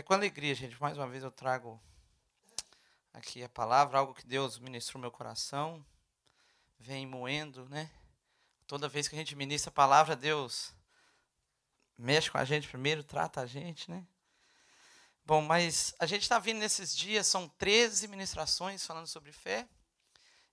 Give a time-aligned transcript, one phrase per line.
[0.00, 0.80] É com alegria, gente.
[0.80, 1.78] Mais uma vez eu trago
[3.12, 5.84] aqui a palavra, algo que Deus ministrou no meu coração,
[6.78, 7.90] vem moendo, né?
[8.66, 10.72] Toda vez que a gente ministra a palavra, Deus
[11.98, 14.02] mexe com a gente primeiro, trata a gente, né?
[15.22, 19.68] Bom, mas a gente está vindo nesses dias, são 13 ministrações falando sobre fé.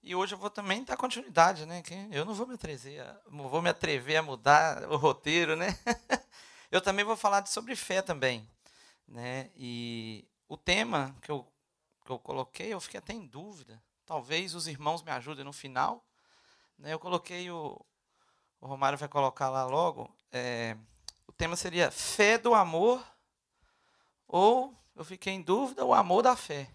[0.03, 1.81] E hoje eu vou também dar continuidade, né?
[2.11, 3.01] Eu não vou me atrever,
[3.31, 5.67] não vou me atrever a mudar o roteiro, né?
[6.69, 8.45] eu também vou falar sobre fé também,
[9.07, 9.49] né?
[9.55, 11.45] E o tema que eu,
[12.05, 13.81] que eu coloquei, eu fiquei até em dúvida.
[14.05, 16.05] Talvez os irmãos me ajudem no final.
[16.77, 16.93] Né?
[16.93, 17.79] Eu coloquei o,
[18.59, 20.13] o Romário vai colocar lá logo.
[20.31, 20.77] É,
[21.25, 23.05] o tema seria fé do amor
[24.27, 26.69] ou eu fiquei em dúvida o amor da fé.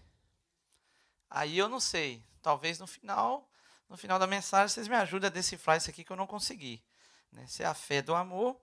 [1.29, 2.23] Aí eu não sei.
[2.41, 3.49] Talvez no final,
[3.89, 6.83] no final da mensagem, vocês me ajudem a decifrar isso aqui que eu não consegui.
[7.31, 7.45] Né?
[7.47, 8.59] Se é a fé do amor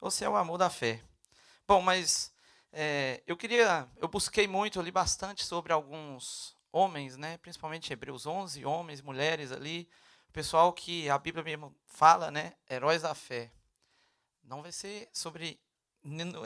[0.00, 1.02] ou se é o amor da fé.
[1.66, 2.29] Bom, mas
[2.72, 7.36] é, eu queria, eu busquei muito, li bastante sobre alguns homens, né?
[7.38, 9.88] principalmente Hebreus 11, homens, mulheres ali,
[10.32, 12.54] pessoal que a Bíblia mesmo fala, né?
[12.68, 13.52] heróis da fé.
[14.44, 15.60] Não vai ser sobre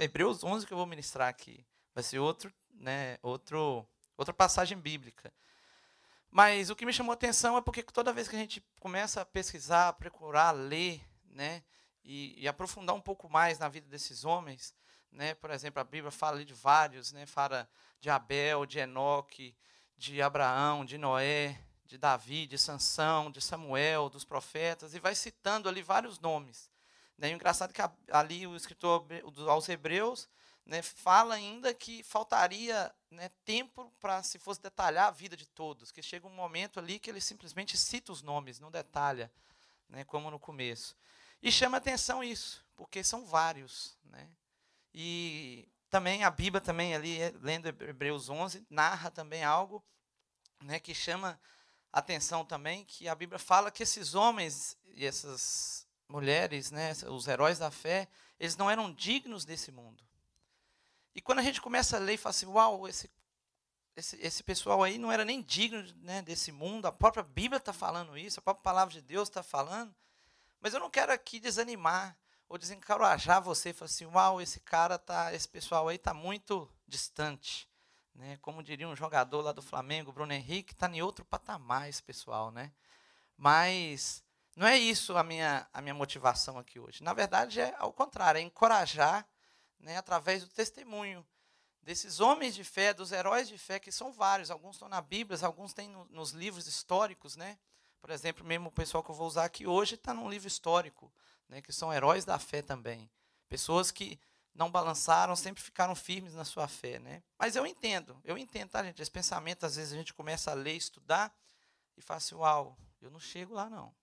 [0.01, 3.19] Hebreus 11 que eu vou ministrar aqui, vai ser outro, né?
[3.23, 5.33] outro, outra passagem bíblica.
[6.31, 9.21] Mas o que me chamou a atenção é porque toda vez que a gente começa
[9.21, 11.01] a pesquisar, a procurar, a ler,
[11.31, 11.63] né,
[12.03, 14.75] e, e, aprofundar um pouco mais na vida desses homens,
[15.15, 17.69] né, por exemplo, a Bíblia fala de vários, né, fala
[18.01, 19.57] de Abel, de Enoque,
[19.97, 25.69] de Abraão, de Noé, de Davi, de Sansão, de Samuel, dos profetas, e vai citando
[25.69, 26.69] ali vários nomes.
[27.17, 29.07] Né, e o engraçado é que ali o escritor
[29.49, 30.29] aos Hebreus
[30.67, 35.93] né, fala ainda que faltaria né, tempo para se fosse detalhar a vida de todos,
[35.93, 39.31] que chega um momento ali que ele simplesmente cita os nomes, não detalha,
[39.89, 40.97] né, como no começo.
[41.41, 43.97] E chama atenção isso, porque são vários.
[44.05, 44.29] Né?
[44.95, 49.85] E também a Bíblia, também ali, é, lendo Hebreus 11, narra também algo
[50.63, 51.39] né, que chama
[51.93, 57.59] atenção também, que a Bíblia fala que esses homens e essas mulheres, né, os heróis
[57.59, 60.03] da fé, eles não eram dignos desse mundo.
[61.15, 63.11] E quando a gente começa a ler e fala assim, uau, esse,
[63.97, 67.73] esse, esse pessoal aí não era nem digno né, desse mundo, a própria Bíblia está
[67.73, 69.95] falando isso, a própria palavra de Deus está falando.
[70.61, 72.17] Mas eu não quero aqui desanimar
[72.49, 77.69] ou desencorajar você, falar assim, uau, esse cara tá, esse pessoal aí está muito distante.
[78.15, 78.39] Né?
[78.43, 82.51] Como diria um jogador lá do Flamengo, Bruno Henrique, está em outro patamar esse pessoal,
[82.51, 82.73] né?
[83.37, 84.23] Mas
[84.55, 87.03] não é isso a minha, a minha motivação aqui hoje.
[87.03, 89.27] Na verdade, é ao contrário, é encorajar
[89.81, 91.27] né, através do testemunho
[91.83, 95.39] desses homens de fé, dos heróis de fé, que são vários, alguns estão na Bíblia,
[95.43, 97.59] alguns têm no, nos livros históricos, né?
[98.01, 101.13] Por exemplo, mesmo o pessoal que eu vou usar aqui hoje está num livro histórico,
[101.49, 103.11] né, que são heróis da fé também.
[103.49, 104.19] Pessoas que
[104.55, 107.23] não balançaram, sempre ficaram firmes na sua fé, né?
[107.39, 109.03] Mas eu entendo, eu entendo, tá, gente?
[109.03, 111.35] Esse pensamento, às vezes a gente começa a ler, estudar
[111.97, 113.95] e fala assim, uau, eu não chego lá não.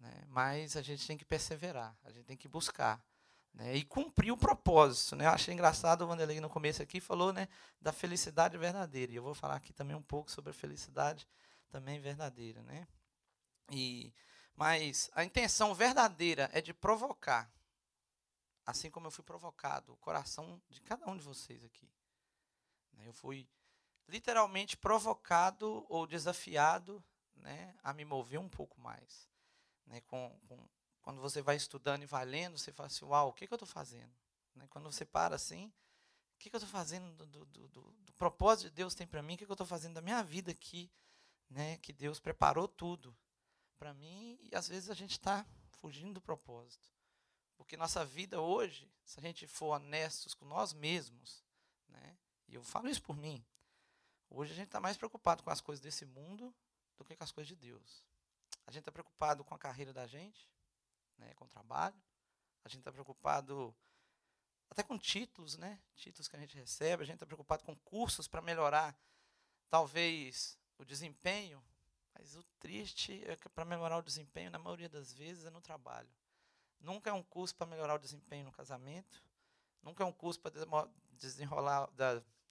[0.00, 0.24] Né?
[0.28, 3.02] Mas a gente tem que perseverar, a gente tem que buscar
[3.54, 5.14] né, e cumprir o propósito.
[5.14, 5.26] Né?
[5.26, 7.48] Eu achei engraçado o Vanderlei no começo aqui falou né,
[7.80, 9.12] da felicidade verdadeira.
[9.12, 11.26] E eu vou falar aqui também um pouco sobre a felicidade
[11.68, 12.62] também verdadeira.
[12.62, 12.86] Né?
[13.70, 14.12] E,
[14.56, 17.50] mas a intenção verdadeira é de provocar,
[18.64, 21.90] assim como eu fui provocado, o coração de cada um de vocês aqui.
[22.92, 23.08] Né?
[23.08, 23.48] Eu fui
[24.08, 27.02] literalmente provocado ou desafiado
[27.34, 29.28] né, a me mover um pouco mais.
[29.86, 30.68] Né, com, com
[31.02, 33.56] quando você vai estudando e vai lendo, você fala assim, uau, o que, que eu
[33.56, 34.14] estou fazendo?
[34.54, 34.66] Né?
[34.70, 35.66] Quando você para assim,
[36.34, 39.22] o que, que eu estou fazendo do, do, do, do, propósito de Deus tem para
[39.22, 39.34] mim?
[39.34, 40.90] O que, que eu estou fazendo da minha vida aqui?
[41.50, 41.76] Né?
[41.78, 43.14] Que Deus preparou tudo
[43.74, 45.46] para mim e às vezes a gente está
[45.80, 46.92] fugindo do propósito.
[47.56, 51.44] Porque nossa vida hoje, se a gente for honestos com nós mesmos,
[51.88, 52.18] né?
[52.48, 53.44] e eu falo isso por mim,
[54.28, 56.54] hoje a gente está mais preocupado com as coisas desse mundo
[56.96, 58.04] do que com as coisas de Deus.
[58.66, 60.50] A gente está preocupado com a carreira da gente,
[61.18, 62.00] né, com o trabalho.
[62.64, 63.74] A gente está preocupado
[64.70, 65.80] até com títulos, né?
[65.94, 67.02] Títulos que a gente recebe.
[67.02, 68.98] A gente está preocupado com cursos para melhorar,
[69.68, 71.62] talvez, o desempenho.
[72.14, 75.60] Mas o triste é que para melhorar o desempenho, na maioria das vezes, é no
[75.60, 76.08] trabalho.
[76.80, 79.22] Nunca é um curso para melhorar o desempenho no casamento.
[79.82, 80.52] Nunca é um curso para
[81.12, 81.90] desenrolar,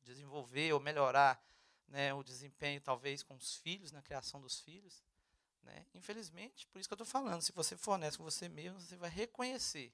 [0.03, 1.41] desenvolver ou melhorar
[1.87, 5.03] né, o desempenho, talvez, com os filhos, na criação dos filhos.
[5.63, 5.85] Né?
[5.93, 8.95] Infelizmente, por isso que eu estou falando, se você for honesto com você mesmo, você
[8.95, 9.93] vai reconhecer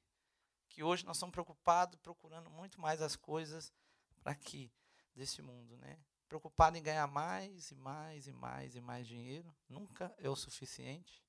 [0.70, 3.72] que hoje nós estamos preocupados, procurando muito mais as coisas
[4.22, 4.72] para aqui,
[5.16, 5.78] desse mundo.
[5.78, 6.00] Né?
[6.30, 11.24] Preocupado em ganhar mais e mais e mais e mais dinheiro, nunca é o suficiente.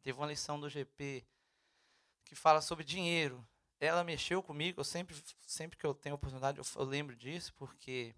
[0.00, 1.26] Teve uma lição do GP
[2.24, 3.44] que fala sobre dinheiro.
[3.80, 4.80] ela mexeu comigo.
[4.80, 8.14] Eu sempre, sempre que eu tenho oportunidade, eu, eu lembro disso, porque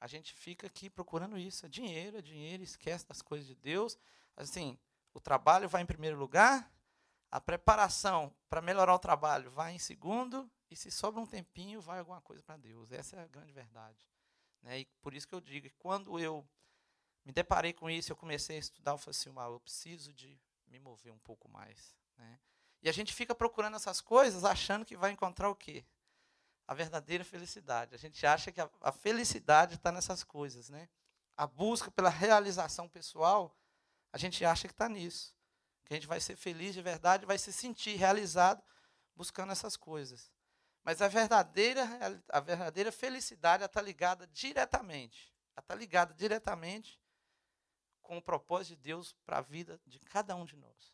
[0.00, 1.66] a gente fica aqui procurando isso.
[1.66, 3.98] É dinheiro, é dinheiro, esquece das coisas de Deus.
[4.36, 4.78] Assim,
[5.12, 6.72] o trabalho vai em primeiro lugar,
[7.28, 11.98] a preparação para melhorar o trabalho vai em segundo, e se sobra um tempinho, vai
[11.98, 12.92] alguma coisa para Deus.
[12.92, 14.11] Essa é a grande verdade.
[14.62, 14.80] Né?
[14.80, 16.46] E por isso que eu digo que quando eu
[17.24, 20.78] me deparei com isso, eu comecei a estudar, eu falei assim, eu preciso de me
[20.78, 21.94] mover um pouco mais.
[22.16, 22.38] Né?
[22.82, 25.84] E a gente fica procurando essas coisas achando que vai encontrar o quê?
[26.66, 27.94] A verdadeira felicidade.
[27.94, 30.68] A gente acha que a, a felicidade está nessas coisas.
[30.68, 30.88] Né?
[31.36, 33.56] A busca pela realização pessoal,
[34.12, 35.34] a gente acha que está nisso.
[35.84, 38.62] Que a gente vai ser feliz de verdade, vai se sentir realizado
[39.14, 40.31] buscando essas coisas.
[40.84, 41.82] Mas a verdadeira,
[42.28, 45.32] a verdadeira felicidade está ligada diretamente.
[45.56, 47.00] está ligada diretamente
[48.00, 50.92] com o propósito de Deus para a vida de cada um de nós.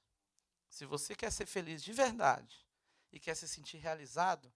[0.68, 2.66] Se você quer ser feliz de verdade
[3.10, 4.52] e quer se sentir realizado,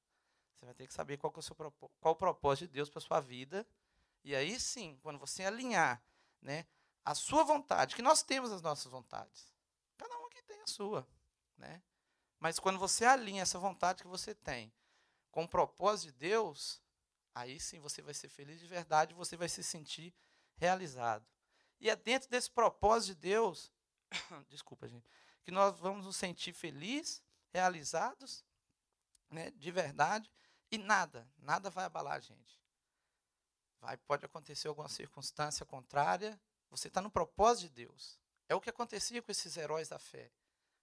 [0.55, 2.99] você vai ter que saber qual, é o, seu, qual o propósito de Deus para
[2.99, 3.67] a sua vida.
[4.23, 6.03] E aí sim, quando você alinhar
[6.43, 6.67] né,
[7.05, 9.51] a sua vontade, que nós temos as nossas vontades.
[9.97, 11.09] Cada um aqui tem a sua.
[11.57, 11.83] Né?
[12.39, 14.73] Mas quando você alinha essa vontade que você tem
[15.33, 16.81] com o propósito de Deus,
[17.35, 20.15] aí sim você vai ser feliz de verdade, você vai se sentir
[20.55, 21.27] realizado.
[21.81, 23.73] E é dentro desse propósito de Deus,
[24.49, 25.09] desculpa, gente,
[25.43, 28.45] que nós vamos nos sentir felizes, realizados,
[29.31, 30.31] né, de verdade,
[30.71, 32.61] e nada, nada vai abalar a gente.
[33.81, 36.41] Vai, pode acontecer alguma circunstância contrária,
[36.71, 38.19] você está no propósito de Deus.
[38.49, 40.31] É o que acontecia com esses heróis da fé,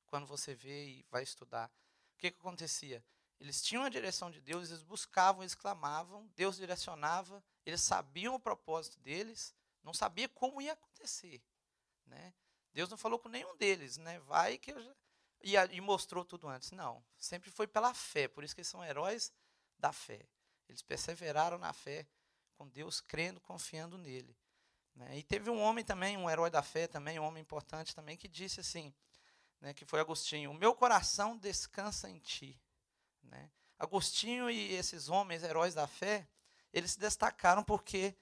[0.07, 1.71] quando você vê e vai estudar.
[2.15, 3.03] O que, que acontecia?
[3.39, 8.39] Eles tinham a direção de Deus, eles buscavam, eles clamavam, Deus direcionava, eles sabiam o
[8.39, 11.41] propósito deles, não sabia como ia acontecer,
[12.05, 12.33] né?
[12.73, 14.19] Deus não falou com nenhum deles, né?
[14.19, 14.93] Vai que eu já...
[15.41, 16.71] e, e mostrou tudo antes.
[16.71, 19.31] Não, sempre foi pela fé, por isso que eles são heróis
[19.77, 20.27] da fé.
[20.67, 22.07] Eles perseveraram na fé,
[22.55, 24.37] com Deus, crendo, confiando nele.
[24.93, 25.17] Né?
[25.17, 28.27] E teve um homem também, um herói da fé também, um homem importante também, que
[28.27, 28.93] disse assim,
[29.61, 32.59] né, que foi Agostinho: O meu coração descansa em ti.
[33.23, 33.49] Né?
[33.77, 36.27] Agostinho e esses homens, heróis da fé,
[36.73, 38.15] eles se destacaram porque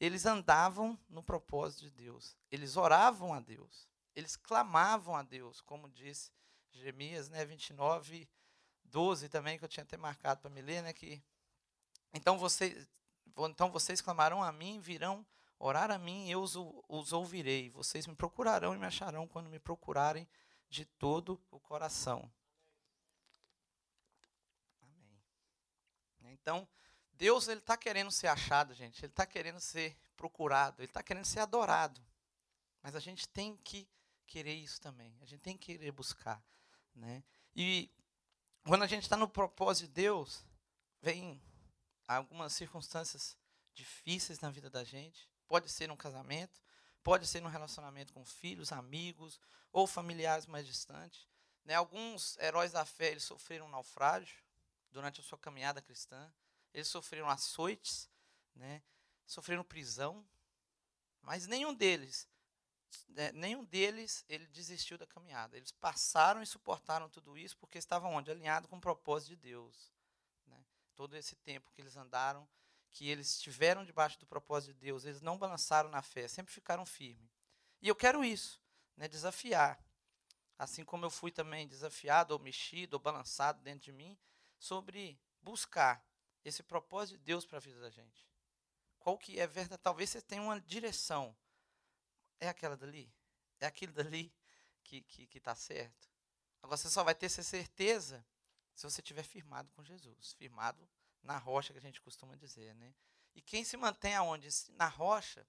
[0.00, 2.36] eles andavam no propósito de Deus.
[2.50, 3.88] Eles oravam a Deus.
[4.14, 6.30] Eles clamavam a Deus, como disse
[6.70, 8.28] Jeremias né, 29,
[8.84, 11.22] 12 também, que eu tinha até marcado para me ler, né, que
[12.12, 12.88] então vocês,
[13.26, 15.26] então vocês clamarão a mim, virão
[15.58, 16.54] orar a mim, eu os,
[16.88, 17.70] os ouvirei.
[17.70, 20.28] Vocês me procurarão e me acharão quando me procurarem
[20.68, 22.30] de todo o coração.
[26.44, 26.68] Então,
[27.14, 29.00] Deus ele está querendo ser achado, gente.
[29.02, 30.82] Ele está querendo ser procurado.
[30.82, 31.98] Ele está querendo ser adorado.
[32.82, 33.88] Mas a gente tem que
[34.26, 35.16] querer isso também.
[35.22, 36.44] A gente tem que querer buscar,
[36.94, 37.24] né?
[37.56, 37.90] E
[38.62, 40.44] quando a gente está no propósito de Deus,
[41.00, 41.40] vem
[42.06, 43.38] algumas circunstâncias
[43.72, 45.26] difíceis na vida da gente.
[45.48, 46.60] Pode ser num casamento,
[47.02, 49.40] pode ser num relacionamento com filhos, amigos
[49.72, 51.26] ou familiares mais distantes.
[51.64, 51.72] Né?
[51.72, 54.43] Alguns heróis da fé eles sofreram um naufrágio
[54.94, 56.32] durante a sua caminhada cristã.
[56.72, 58.08] Eles sofreram açoites,
[58.54, 58.80] né?
[59.26, 60.24] sofreram prisão,
[61.20, 62.28] mas nenhum deles,
[63.08, 65.56] né, nenhum deles, ele desistiu da caminhada.
[65.56, 68.30] Eles passaram e suportaram tudo isso porque estavam onde?
[68.30, 69.92] Alinhados com o propósito de Deus.
[70.46, 70.64] Né?
[70.94, 72.46] Todo esse tempo que eles andaram,
[72.90, 76.86] que eles estiveram debaixo do propósito de Deus, eles não balançaram na fé, sempre ficaram
[76.86, 77.30] firmes.
[77.82, 78.60] E eu quero isso,
[78.96, 79.82] né, desafiar.
[80.56, 84.16] Assim como eu fui também desafiado, ou mexido, ou balançado dentro de mim,
[84.58, 86.04] sobre buscar
[86.44, 88.28] esse propósito de Deus para a vida da gente.
[88.98, 89.82] Qual que é verdade?
[89.82, 91.36] Talvez você tenha uma direção.
[92.40, 93.12] É aquela dali?
[93.60, 94.34] É aquilo dali
[94.82, 96.08] que está que, que tá certo?
[96.62, 98.24] Agora você só vai ter essa certeza
[98.74, 100.32] se você estiver firmado com Jesus.
[100.32, 100.88] Firmado
[101.22, 102.94] na rocha que a gente costuma dizer, né?
[103.34, 104.48] E quem se mantém aonde?
[104.70, 105.46] Na rocha,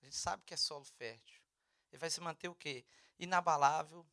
[0.00, 1.40] a gente sabe que é solo fértil.
[1.90, 2.84] Ele vai se manter o quê?
[3.18, 4.06] Inabalável.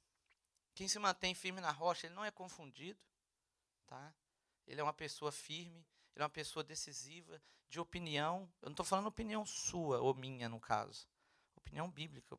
[0.74, 3.00] Quem se mantém firme na rocha, ele não é confundido,
[3.88, 4.14] tá?
[4.68, 8.50] Ele é uma pessoa firme, ele é uma pessoa decisiva, de opinião.
[8.62, 11.08] Eu não estou falando opinião sua ou minha, no caso.
[11.56, 12.38] Opinião bíblica, ó.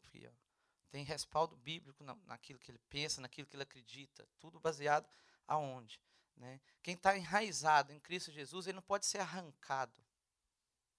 [0.90, 4.26] Tem respaldo bíblico naquilo que ele pensa, naquilo que ele acredita.
[4.38, 5.06] Tudo baseado
[5.47, 6.00] aonde?
[6.37, 6.61] Né?
[6.83, 10.02] Quem está enraizado em Cristo Jesus, ele não pode ser arrancado.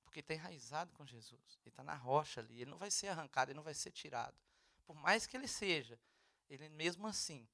[0.04, 1.58] Porque está enraizado com Jesus.
[1.62, 2.62] Ele está na rocha ali.
[2.62, 4.38] Ele não vai ser arrancado, ele não vai ser tirado.
[4.86, 6.00] Por mais que ele seja,
[6.50, 7.48] ele mesmo assim,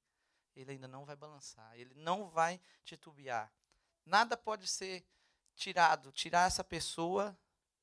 [0.54, 1.78] ele ainda não vai balançar.
[1.78, 3.52] Ele não vai titubear.
[4.04, 5.06] Nada pode ser
[5.54, 7.36] tirado, tirar essa pessoa,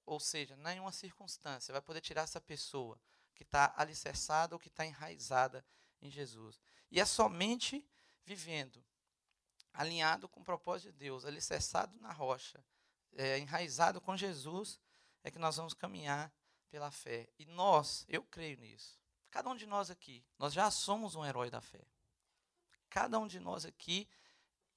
[0.06, 3.00] ou seja, nenhuma circunstância vai poder tirar essa pessoa
[3.34, 5.66] que está alicerçada ou que está enraizada
[6.02, 6.62] em Jesus.
[6.90, 7.88] E é somente
[8.24, 8.84] vivendo
[9.74, 12.64] alinhado com o propósito de Deus, alicerçado na rocha,
[13.14, 14.80] é, enraizado com Jesus,
[15.24, 16.32] é que nós vamos caminhar
[16.70, 17.30] pela fé.
[17.38, 19.00] E nós, eu creio nisso.
[19.30, 21.86] Cada um de nós aqui, nós já somos um herói da fé.
[22.90, 24.10] Cada um de nós aqui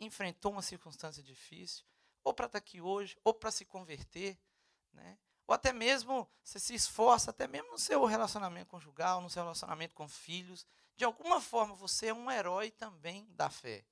[0.01, 1.85] enfrentou uma circunstância difícil,
[2.23, 4.39] ou para estar aqui hoje, ou para se converter,
[4.93, 5.19] né?
[5.47, 9.95] Ou até mesmo você se esforça, até mesmo no seu relacionamento conjugal, no seu relacionamento
[9.95, 10.67] com filhos.
[10.97, 13.85] De alguma forma você é um herói também da fé.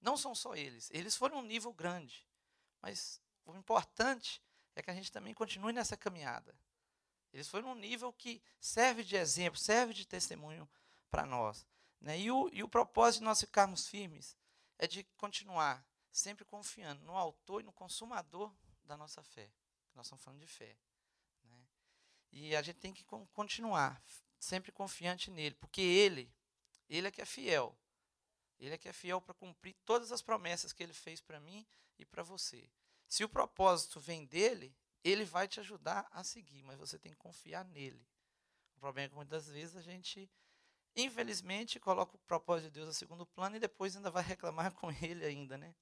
[0.00, 0.90] Não são só eles.
[0.92, 2.26] Eles foram um nível grande.
[2.82, 4.42] Mas o importante
[4.76, 6.54] é que a gente também continue nessa caminhada.
[7.32, 10.68] Eles foram um nível que serve de exemplo, serve de testemunho
[11.10, 11.66] para nós.
[12.00, 12.20] Né?
[12.20, 14.36] E, o, e o propósito de nós ficarmos firmes
[14.78, 18.54] é de continuar sempre confiando no autor e no consumador
[18.84, 19.50] da nossa fé.
[19.94, 20.76] Nós estamos falando de fé.
[22.30, 24.02] E a gente tem que continuar
[24.38, 26.32] sempre confiante nele, porque ele,
[26.88, 27.76] ele é que é fiel.
[28.58, 31.66] Ele é que é fiel para cumprir todas as promessas que ele fez para mim
[31.98, 32.68] e para você.
[33.08, 37.18] Se o propósito vem dele, ele vai te ajudar a seguir, mas você tem que
[37.18, 38.06] confiar nele.
[38.76, 40.30] O problema é que muitas vezes a gente,
[41.02, 44.90] infelizmente, coloca o propósito de Deus a segundo plano e depois ainda vai reclamar com
[44.90, 45.74] ele ainda, né?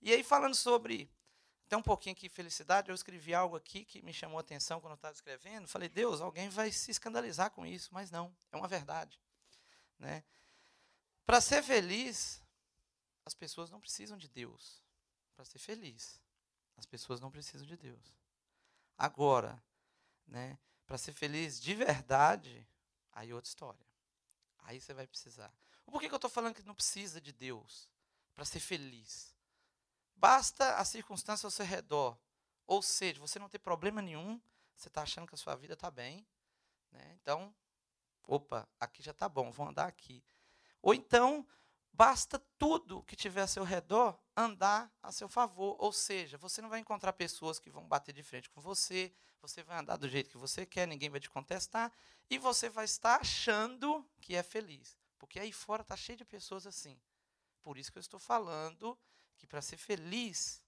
[0.00, 1.10] E aí falando sobre
[1.66, 4.92] até um pouquinho aqui felicidade, eu escrevi algo aqui que me chamou a atenção quando
[4.92, 5.68] eu estava escrevendo.
[5.68, 9.20] Falei, Deus, alguém vai se escandalizar com isso, mas não, é uma verdade.
[9.98, 10.24] Né?
[11.26, 12.42] Para ser feliz,
[13.26, 14.82] as pessoas não precisam de Deus.
[15.36, 16.18] Para ser feliz,
[16.78, 18.16] as pessoas não precisam de Deus.
[18.96, 19.62] Agora,
[20.26, 22.66] né, para ser feliz de verdade,
[23.12, 23.87] aí é outra história.
[24.60, 25.52] Aí você vai precisar.
[25.84, 27.88] Por que, que eu estou falando que não precisa de Deus
[28.34, 29.34] para ser feliz?
[30.14, 32.18] Basta a circunstância ao seu redor.
[32.66, 34.40] Ou seja, você não tem problema nenhum,
[34.76, 36.26] você está achando que a sua vida está bem.
[36.92, 37.18] Né?
[37.20, 37.54] Então,
[38.26, 40.22] opa, aqui já está bom, vou andar aqui.
[40.82, 41.46] Ou então,
[41.98, 45.74] basta tudo que tiver ao seu redor andar a seu favor.
[45.80, 49.12] Ou seja, você não vai encontrar pessoas que vão bater de frente com você,
[49.42, 51.92] você vai andar do jeito que você quer, ninguém vai te contestar,
[52.30, 54.96] e você vai estar achando que é feliz.
[55.18, 56.96] Porque aí fora está cheio de pessoas assim.
[57.64, 58.96] Por isso que eu estou falando
[59.36, 60.62] que para ser feliz,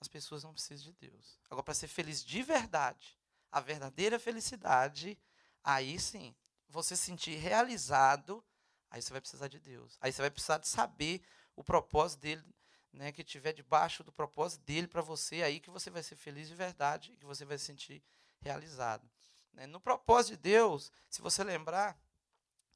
[0.00, 1.40] as pessoas não precisam de Deus.
[1.50, 3.18] Agora, para ser feliz de verdade,
[3.50, 5.18] a verdadeira felicidade,
[5.64, 6.36] aí sim,
[6.68, 8.44] você se sentir realizado,
[8.90, 9.96] aí você vai precisar de Deus.
[10.00, 11.22] Aí você vai precisar de saber
[11.54, 12.44] o propósito dele,
[12.92, 16.48] né, que estiver debaixo do propósito dele para você, aí que você vai ser feliz
[16.48, 18.02] de verdade e que você vai se sentir
[18.40, 19.08] realizado.
[19.52, 19.66] Né.
[19.66, 21.98] No propósito de Deus, se você lembrar,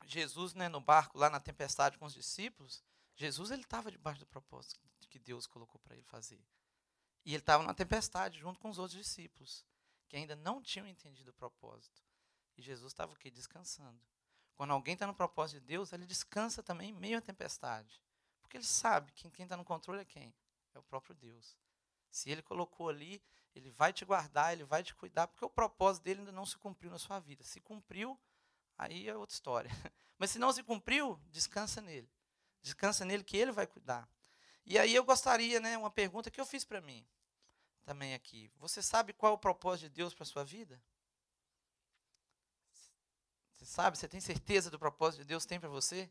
[0.07, 2.83] Jesus né, no barco lá na tempestade com os discípulos,
[3.15, 6.41] Jesus ele estava debaixo do propósito que Deus colocou para ele fazer.
[7.25, 9.67] E ele estava na tempestade junto com os outros discípulos,
[10.09, 12.03] que ainda não tinham entendido o propósito.
[12.57, 13.31] E Jesus estava o quê?
[13.31, 14.01] Descansando.
[14.61, 17.99] Quando alguém está no propósito de Deus, ele descansa também em meio à tempestade.
[18.43, 20.35] Porque ele sabe que quem está no controle é quem?
[20.75, 21.57] É o próprio Deus.
[22.11, 23.23] Se ele colocou ali,
[23.55, 26.59] ele vai te guardar, ele vai te cuidar, porque o propósito dele ainda não se
[26.59, 27.43] cumpriu na sua vida.
[27.43, 28.21] Se cumpriu,
[28.77, 29.71] aí é outra história.
[30.19, 32.13] Mas se não se cumpriu, descansa nele.
[32.61, 34.07] Descansa nele que ele vai cuidar.
[34.67, 37.03] E aí eu gostaria, né, uma pergunta que eu fiz para mim
[37.83, 38.53] também aqui.
[38.59, 40.79] Você sabe qual é o propósito de Deus para sua vida?
[43.61, 43.99] Você sabe?
[43.99, 46.11] Você tem certeza do propósito de Deus tem para você?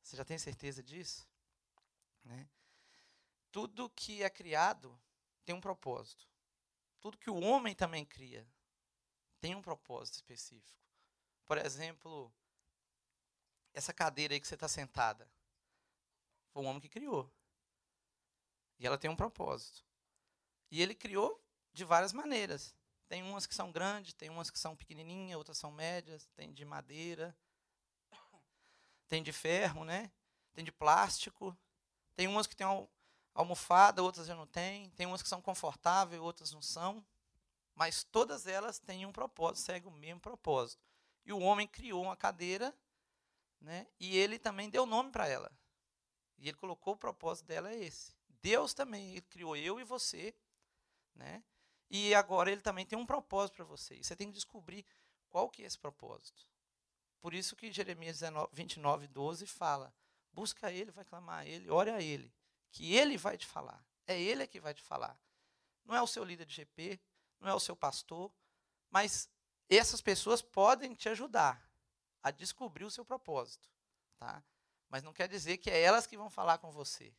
[0.00, 1.28] Você já tem certeza disso?
[2.22, 2.48] Né?
[3.50, 4.96] Tudo que é criado
[5.44, 6.24] tem um propósito.
[7.00, 8.46] Tudo que o homem também cria
[9.40, 10.78] tem um propósito específico.
[11.44, 12.32] Por exemplo,
[13.72, 15.28] essa cadeira aí que você está sentada.
[16.52, 17.28] Foi o homem que criou.
[18.78, 19.84] E ela tem um propósito.
[20.70, 22.72] E ele criou de várias maneiras.
[23.14, 26.64] Tem umas que são grandes, tem umas que são pequenininhas, outras são médias, tem de
[26.64, 27.32] madeira,
[29.06, 30.10] tem de ferro, né?
[30.52, 31.56] Tem de plástico.
[32.16, 32.66] Tem umas que tem
[33.32, 34.90] almofada, outras já não tem.
[34.96, 37.06] Tem umas que são confortáveis, outras não são.
[37.76, 40.82] Mas todas elas têm um propósito, seguem o mesmo propósito.
[41.24, 42.76] E o homem criou uma cadeira,
[43.60, 43.86] né?
[44.00, 45.52] E ele também deu nome para ela.
[46.36, 48.12] E ele colocou o propósito dela é esse.
[48.42, 50.34] Deus também criou eu e você,
[51.14, 51.44] né?
[51.96, 53.94] E agora ele também tem um propósito para você.
[53.94, 54.84] E você tem que descobrir
[55.28, 56.44] qual que é esse propósito.
[57.20, 59.94] Por isso que Jeremias 19, 29, 12 fala:
[60.32, 62.34] busca ele, vai clamar a ele, ore a ele,
[62.72, 63.80] que ele vai te falar.
[64.08, 65.16] É ele que vai te falar.
[65.84, 66.98] Não é o seu líder de GP,
[67.38, 68.28] não é o seu pastor,
[68.90, 69.30] mas
[69.70, 71.64] essas pessoas podem te ajudar
[72.24, 73.70] a descobrir o seu propósito,
[74.18, 74.42] tá?
[74.88, 77.14] Mas não quer dizer que é elas que vão falar com você.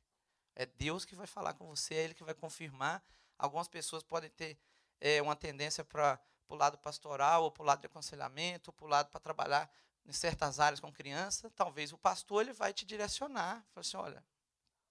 [0.53, 3.01] É Deus que vai falar com você, é Ele que vai confirmar.
[3.37, 4.57] Algumas pessoas podem ter
[4.99, 8.85] é, uma tendência para o lado pastoral, ou para o lado de aconselhamento, ou para
[8.85, 9.69] o lado para trabalhar
[10.05, 11.49] em certas áreas com criança.
[11.51, 13.65] Talvez o pastor ele vai te direcionar.
[13.73, 14.23] Fala assim, olha,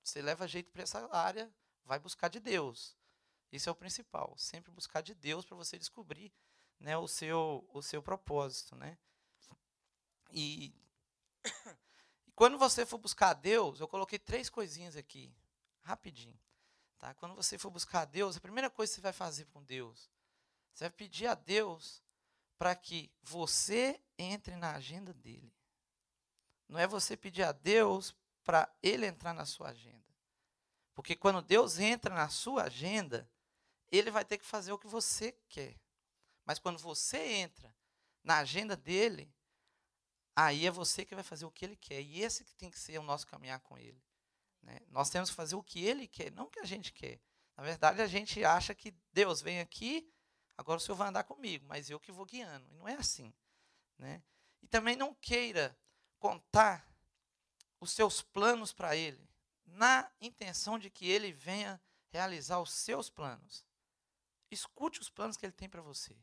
[0.02, 1.50] Você leva jeito para essa área,
[1.84, 2.96] vai buscar de Deus.
[3.50, 4.34] Isso é o principal.
[4.36, 6.32] Sempre buscar de Deus para você descobrir
[6.78, 8.74] né, o, seu, o seu propósito.
[8.76, 8.98] Né?
[10.30, 10.74] E,
[12.26, 15.32] e quando você for buscar a Deus, eu coloquei três coisinhas aqui,
[15.82, 16.38] rapidinho.
[16.98, 17.14] Tá?
[17.14, 20.10] Quando você for buscar a Deus, a primeira coisa que você vai fazer com Deus,
[20.72, 22.02] você vai pedir a Deus
[22.58, 25.52] para que você entre na agenda dele.
[26.68, 30.02] Não é você pedir a Deus para ele entrar na sua agenda.
[30.94, 33.28] Porque quando Deus entra na sua agenda,
[33.90, 35.78] ele vai ter que fazer o que você quer.
[36.44, 37.74] Mas quando você entra
[38.22, 39.32] na agenda dele,
[40.36, 42.00] aí é você que vai fazer o que ele quer.
[42.00, 44.03] E esse que tem que ser o nosso caminhar com ele.
[44.64, 44.80] Né?
[44.88, 47.20] Nós temos que fazer o que ele quer, não o que a gente quer.
[47.56, 50.10] Na verdade, a gente acha que Deus vem aqui,
[50.56, 52.66] agora o Senhor vai andar comigo, mas eu que vou guiando.
[52.70, 53.32] E não é assim.
[53.96, 54.22] Né?
[54.62, 55.78] E também não queira
[56.18, 56.88] contar
[57.78, 59.28] os seus planos para Ele,
[59.66, 61.80] na intenção de que Ele venha
[62.10, 63.64] realizar os seus planos.
[64.50, 66.16] Escute os planos que Ele tem para você.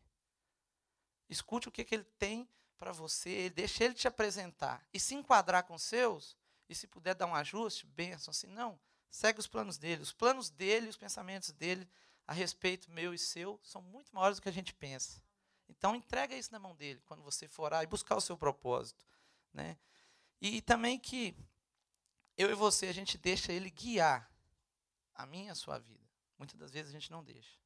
[1.30, 4.86] Escute o que, que Ele tem para você, deixe Ele te apresentar.
[4.92, 6.36] E se enquadrar com os seus,
[6.72, 8.34] e se puder dar um ajuste, benção.
[8.34, 10.02] Se não, segue os planos dele.
[10.02, 11.88] Os planos dele, os pensamentos dele
[12.26, 15.22] a respeito meu e seu são muito maiores do que a gente pensa.
[15.68, 19.06] Então entrega isso na mão dele quando você for orar e buscar o seu propósito,
[19.54, 19.78] né?
[20.40, 21.36] E também que
[22.38, 24.32] eu e você a gente deixa ele guiar
[25.14, 26.08] a minha e a sua vida.
[26.38, 27.60] Muitas das vezes a gente não deixa.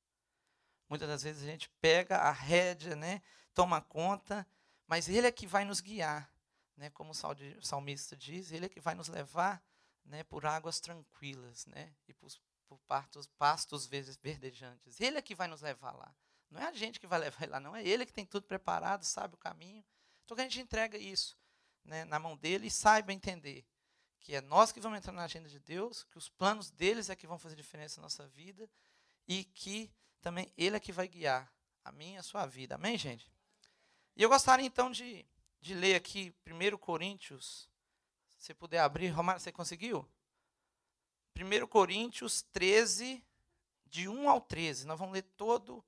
[0.89, 3.21] Muitas das vezes a gente pega a rédea, né,
[3.53, 4.47] toma conta,
[4.87, 6.31] mas ele é que vai nos guiar,
[6.77, 9.63] né, como o salmista diz, ele é que vai nos levar,
[10.03, 12.31] né, por águas tranquilas, né, e por,
[12.67, 14.99] por pastos, pastos verdejantes.
[14.99, 16.13] Ele é que vai nos levar lá.
[16.49, 17.75] Não é a gente que vai levar ele lá, não.
[17.75, 19.83] É ele que tem tudo preparado, sabe o caminho.
[20.23, 21.37] Então que a gente entrega isso
[21.83, 23.65] né, na mão dele e saiba entender
[24.19, 27.15] que é nós que vamos entrar na agenda de Deus, que os planos deles é
[27.15, 28.67] que vão fazer diferença na nossa vida
[29.27, 31.51] e que também ele é que vai guiar
[31.83, 32.73] a minha e a sua vida.
[32.73, 33.31] Amém, gente?
[34.15, 35.23] E eu gostaria então de,
[35.65, 37.67] de ler aqui 1 Coríntios,
[38.37, 40.07] se puder abrir, Romário, você conseguiu?
[41.35, 43.25] 1 Coríntios 13,
[43.87, 44.85] de 1 ao 13.
[44.85, 45.83] Nós vamos ler todo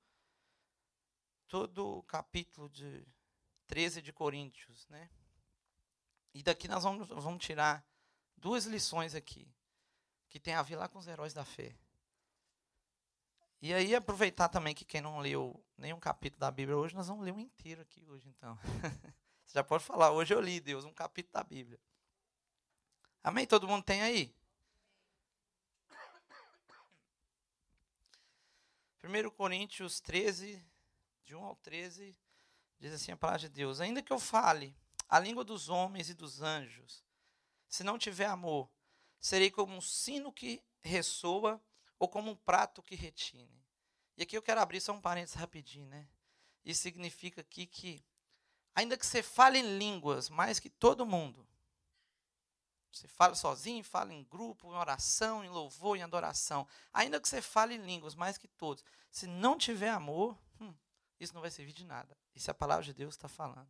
[1.46, 3.06] todo o capítulo de
[3.68, 5.08] 13 de Coríntios, né?
[6.34, 7.86] E daqui nós vamos, vamos tirar
[8.36, 9.48] duas lições aqui,
[10.28, 11.78] que tem a ver lá com os heróis da fé.
[13.62, 17.24] E aí aproveitar também que quem não leu nenhum capítulo da Bíblia hoje, nós vamos
[17.24, 18.58] ler um inteiro aqui hoje, então.
[19.48, 21.80] Você já pode falar, hoje eu li, Deus, um capítulo da Bíblia.
[23.24, 23.46] Amém?
[23.46, 24.36] Todo mundo tem aí?
[29.02, 30.62] 1 Coríntios 13,
[31.24, 32.14] de 1 ao 13,
[32.78, 34.76] diz assim a palavra de Deus: Ainda que eu fale
[35.08, 37.02] a língua dos homens e dos anjos,
[37.66, 38.70] se não tiver amor,
[39.18, 41.58] serei como um sino que ressoa
[41.98, 43.64] ou como um prato que retine.
[44.14, 46.06] E aqui eu quero abrir só um parênteses rapidinho, né?
[46.62, 48.04] Isso significa aqui que,
[48.78, 51.44] ainda que você fale em línguas mais que todo mundo,
[52.92, 57.42] você fala sozinho, fala em grupo, em oração, em louvor, em adoração, ainda que você
[57.42, 60.72] fale em línguas mais que todos, se não tiver amor, hum,
[61.18, 62.16] isso não vai servir de nada.
[62.36, 63.68] Isso é a palavra de Deus está falando.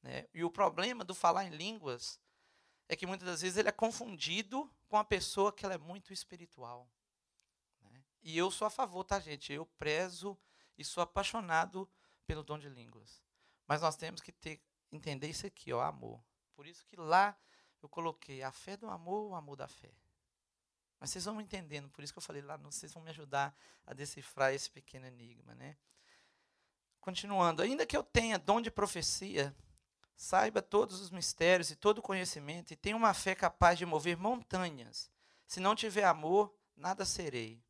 [0.00, 0.28] Né?
[0.32, 2.20] E o problema do falar em línguas
[2.88, 6.12] é que muitas das vezes ele é confundido com a pessoa que ela é muito
[6.12, 6.88] espiritual.
[7.82, 8.04] Né?
[8.22, 9.52] E eu sou a favor, tá, gente?
[9.52, 10.38] Eu prezo
[10.78, 11.90] e sou apaixonado
[12.24, 13.28] pelo dom de línguas.
[13.70, 16.20] Mas nós temos que ter, entender isso aqui, ó, amor.
[16.56, 17.38] Por isso que lá
[17.80, 19.94] eu coloquei a fé do amor, o amor da fé.
[20.98, 23.56] Mas vocês vão entendendo, por isso que eu falei lá, vocês vão me ajudar
[23.86, 25.76] a decifrar esse pequeno enigma, né?
[27.00, 29.54] Continuando, ainda que eu tenha dom de profecia,
[30.16, 34.16] saiba todos os mistérios e todo o conhecimento, e tenha uma fé capaz de mover
[34.16, 35.08] montanhas,
[35.46, 37.62] se não tiver amor, nada serei.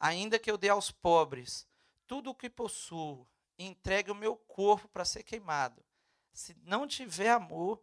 [0.00, 1.68] Ainda que eu dê aos pobres
[2.04, 3.24] tudo o que possuo,
[3.64, 5.84] entregue o meu corpo para ser queimado,
[6.32, 7.82] se não tiver amor,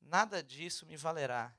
[0.00, 1.54] nada disso me valerá.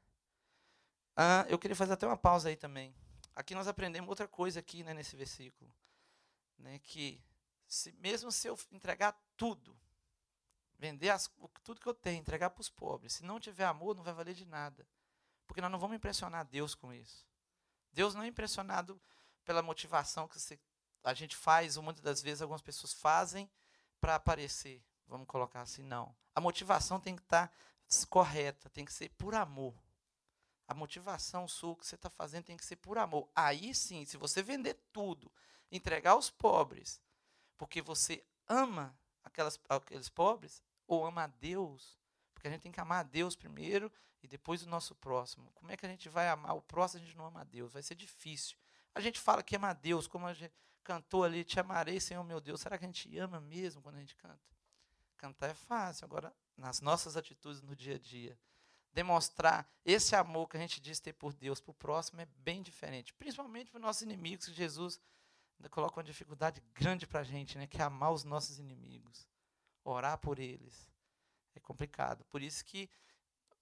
[1.15, 2.93] Ah, eu queria fazer até uma pausa aí também.
[3.36, 5.73] Aqui nós aprendemos outra coisa aqui né, nesse versículo,
[6.58, 7.23] né, que
[7.67, 9.76] se, mesmo se eu entregar tudo,
[10.78, 11.32] vender as,
[11.63, 14.36] tudo que eu tenho, entregar para os pobres, se não tiver amor, não vai valer
[14.36, 14.88] de nada.
[15.47, 17.28] Porque nós não vamos impressionar Deus com isso.
[17.91, 18.99] Deus não é impressionado
[19.43, 20.60] pela motivação que você,
[21.04, 23.50] a gente faz, muitas das vezes algumas pessoas fazem
[24.00, 24.84] para aparecer.
[25.08, 26.16] Vamos colocar assim, não.
[26.34, 27.54] A motivação tem que estar tá
[28.10, 29.74] correta, tem que ser por amor.
[30.68, 33.30] A motivação sua que você está fazendo tem que ser por amor.
[33.36, 35.32] Aí sim, se você vender tudo,
[35.72, 37.02] entregar aos pobres,
[37.58, 41.98] porque você ama aquelas, aqueles pobres, ou ama a Deus,
[42.34, 43.89] porque Porque a gente tem que amar a Deus primeiro
[44.22, 45.50] e depois o nosso próximo.
[45.54, 47.46] Como é que a gente vai amar o próximo se a gente não ama a
[47.46, 47.72] Deus?
[47.72, 48.58] Vai ser difícil.
[48.94, 52.24] A gente fala que ama a Deus, como a gente cantou ali, te amarei, Senhor
[52.24, 52.62] meu Deus.
[52.62, 54.39] Será que a gente ama mesmo quando a gente canta?
[55.17, 58.38] Cantar é fácil, agora nas nossas atitudes no dia a dia,
[58.93, 62.62] demonstrar esse amor que a gente diz ter por Deus, para o próximo, é bem
[62.62, 63.13] diferente.
[63.13, 65.02] Principalmente para os nossos inimigos, que Jesus
[65.69, 69.28] coloca uma dificuldade grande para a gente, né, que é amar os nossos inimigos,
[69.84, 70.88] orar por eles.
[71.56, 72.24] É complicado.
[72.26, 72.89] Por isso que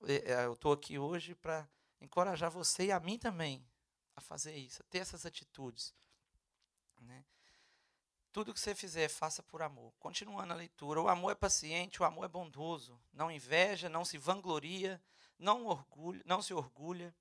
[0.08, 1.68] é, é, eu estou aqui hoje para
[2.00, 3.66] encorajar você e a mim também
[4.16, 5.94] a fazer isso, a ter essas atitudes.
[7.02, 7.26] Né?
[8.32, 9.94] Tudo que você fizer, faça por amor.
[10.00, 14.18] Continuando a leitura, o amor é paciente, o amor é bondoso, não inveja, não se
[14.18, 15.02] vangloria,
[15.38, 17.14] não, orgulha, não se orgulha,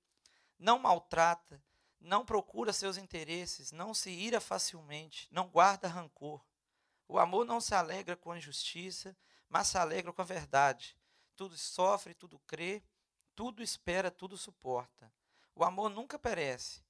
[0.59, 1.61] não maltrata,
[1.99, 6.45] não procura seus interesses, não se ira facilmente, não guarda rancor.
[7.09, 9.17] O amor não se alegra com a injustiça,
[9.49, 10.97] mas se alegra com a verdade.
[11.35, 12.83] Tudo sofre, tudo crê,
[13.35, 15.13] tudo espera, tudo suporta.
[15.55, 16.83] O amor nunca perece,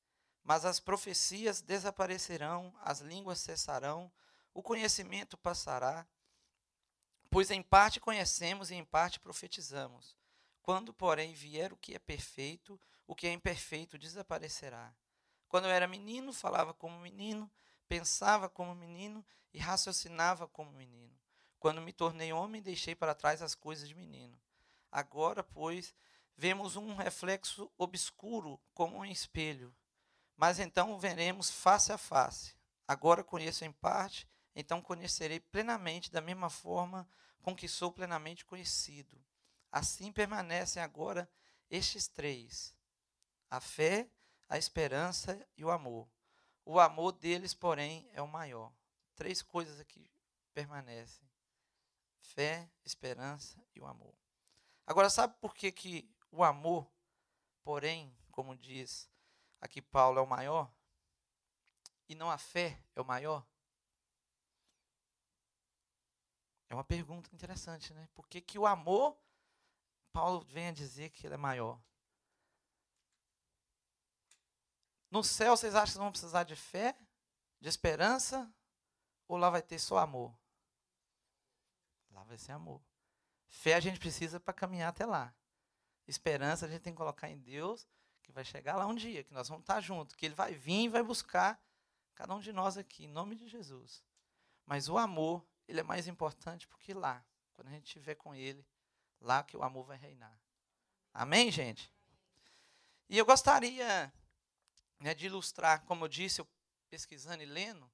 [0.43, 4.11] mas as profecias desaparecerão, as línguas cessarão,
[4.53, 6.07] o conhecimento passará.
[7.31, 10.17] Pois em parte conhecemos e em parte profetizamos.
[10.63, 14.95] Quando, porém, vier o que é perfeito, o que é imperfeito desaparecerá.
[15.49, 17.51] Quando eu era menino, falava como menino,
[17.89, 21.19] pensava como menino e raciocinava como menino.
[21.59, 24.41] Quando me tornei homem, deixei para trás as coisas de menino.
[24.91, 25.95] Agora, pois,
[26.37, 29.75] vemos um reflexo obscuro como um espelho,
[30.41, 32.57] mas então veremos face a face.
[32.89, 34.27] Agora conheço em parte,
[34.57, 37.07] então conhecerei plenamente da mesma forma
[37.43, 39.23] com que sou plenamente conhecido.
[39.71, 41.31] Assim permanecem agora
[41.69, 42.75] estes três:
[43.51, 44.09] a fé,
[44.49, 46.09] a esperança e o amor.
[46.65, 48.73] O amor deles, porém, é o maior.
[49.15, 50.11] Três coisas aqui
[50.55, 51.29] permanecem
[52.19, 54.15] fé, esperança e o amor.
[54.87, 56.91] Agora, sabe por que, que o amor,
[57.63, 59.11] porém, como diz
[59.61, 60.73] aqui Paulo, é o maior?
[62.09, 63.47] E não a fé é o maior?
[66.69, 68.09] É uma pergunta interessante, né?
[68.15, 69.19] Por que, que o amor,
[70.13, 71.81] Paulo vem a dizer que ele é maior?
[75.11, 76.97] No céu, vocês acham que vão precisar de fé,
[77.61, 78.53] de esperança,
[79.27, 80.33] ou lá vai ter só amor?
[82.11, 82.81] Lá vai ser amor.
[83.49, 85.35] Fé a gente precisa para caminhar até lá.
[86.07, 87.89] Esperança a gente tem que colocar em Deus,
[88.31, 90.85] que vai chegar lá um dia, que nós vamos estar juntos, que Ele vai vir
[90.85, 91.61] e vai buscar
[92.15, 94.03] cada um de nós aqui, em nome de Jesus.
[94.65, 98.65] Mas o amor, ele é mais importante porque lá, quando a gente estiver com Ele,
[99.21, 100.39] lá que o amor vai reinar.
[101.13, 101.93] Amém, gente?
[103.09, 104.13] E eu gostaria
[105.01, 106.49] né, de ilustrar, como eu disse, eu
[106.89, 107.91] pesquisando e lendo,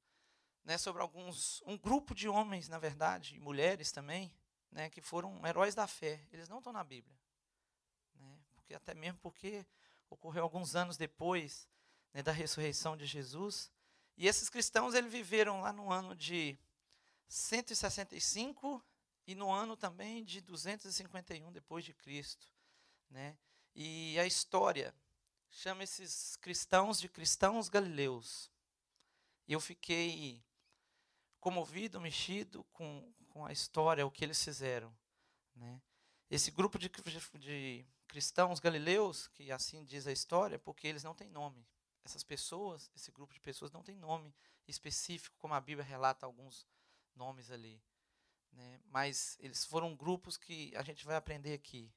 [0.65, 4.35] né, sobre alguns um grupo de homens, na verdade, e mulheres também,
[4.71, 6.27] né, que foram heróis da fé.
[6.31, 7.17] Eles não estão na Bíblia,
[8.17, 9.65] né, porque até mesmo porque
[10.11, 11.69] ocorreu alguns anos depois
[12.13, 13.71] né, da ressurreição de Jesus.
[14.17, 16.59] E esses cristãos eles viveram lá no ano de
[17.29, 18.85] 165
[19.27, 22.47] e no ano também de 251 depois de Cristo,
[23.11, 23.37] né?
[23.75, 24.95] E a história
[25.51, 28.51] chama esses cristãos de cristãos galileus.
[29.47, 30.43] E eu fiquei
[31.41, 34.97] comovido, mexido com, com a história, o que eles fizeram.
[35.55, 35.81] Né?
[36.31, 36.91] Esse grupo de,
[37.39, 41.67] de cristãos galileus, que assim diz a história, porque eles não têm nome.
[42.05, 44.35] Essas pessoas, esse grupo de pessoas não tem nome
[44.67, 46.67] específico, como a Bíblia relata alguns
[47.15, 47.83] nomes ali.
[48.53, 48.81] Né?
[48.87, 51.93] Mas eles foram grupos que a gente vai aprender aqui,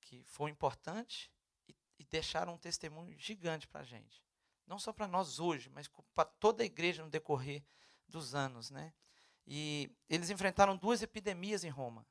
[0.00, 1.30] que foi importante
[1.68, 4.22] e, e deixaram um testemunho gigante para a gente.
[4.66, 7.62] Não só para nós hoje, mas para toda a igreja no decorrer
[8.08, 8.92] dos anos, né?
[9.46, 12.06] E eles enfrentaram duas epidemias em Roma.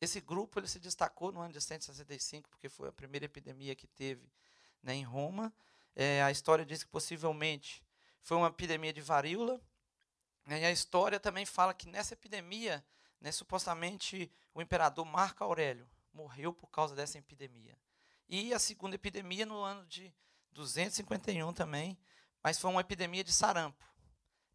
[0.00, 3.86] Esse grupo ele se destacou no ano de 165, porque foi a primeira epidemia que
[3.86, 4.32] teve
[4.82, 5.52] né, em Roma.
[5.94, 7.84] É, a história diz que possivelmente
[8.22, 9.60] foi uma epidemia de varíola.
[10.46, 12.84] Né, e a história também fala que nessa epidemia,
[13.20, 17.76] né, supostamente, o imperador Marco Aurélio morreu por causa dessa epidemia.
[18.26, 20.12] E a segunda epidemia no ano de
[20.52, 21.98] 251 também,
[22.42, 23.84] mas foi uma epidemia de sarampo.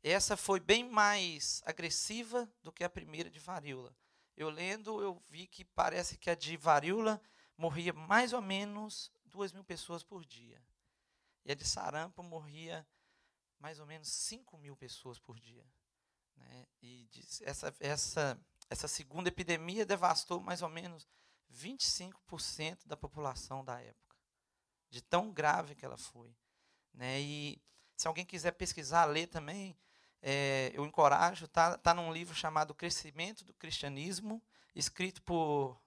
[0.02, 3.96] Essa foi bem mais agressiva do que a primeira de varíola.
[4.36, 7.22] Eu lendo, eu vi que parece que a de varíola
[7.58, 10.62] morria mais ou menos duas mil pessoas por dia.
[11.46, 12.86] E a de sarampo morria
[13.60, 15.66] mais ou menos 5 mil pessoas por dia.
[16.36, 16.68] Né?
[16.82, 17.10] E
[17.42, 21.08] essa, essa, essa segunda epidemia devastou mais ou menos
[21.54, 24.16] 25% da população da época.
[24.90, 26.36] De tão grave que ela foi.
[26.94, 27.22] Né?
[27.22, 27.62] E
[27.96, 29.78] se alguém quiser pesquisar, ler também,
[30.22, 34.42] é, eu encorajo, está tá num livro chamado Crescimento do Cristianismo,
[34.74, 35.80] escrito por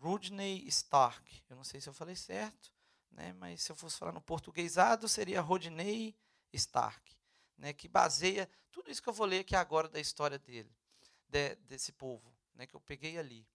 [0.00, 1.42] Rodney Stark.
[1.48, 2.72] Eu não sei se eu falei certo,
[3.10, 6.16] né, mas se eu fosse falar no portuguesado, seria Rodney
[6.52, 7.16] Stark,
[7.56, 10.74] né, que baseia tudo isso que eu vou ler aqui agora da história dele,
[11.28, 13.46] de, desse povo, né, que eu peguei ali,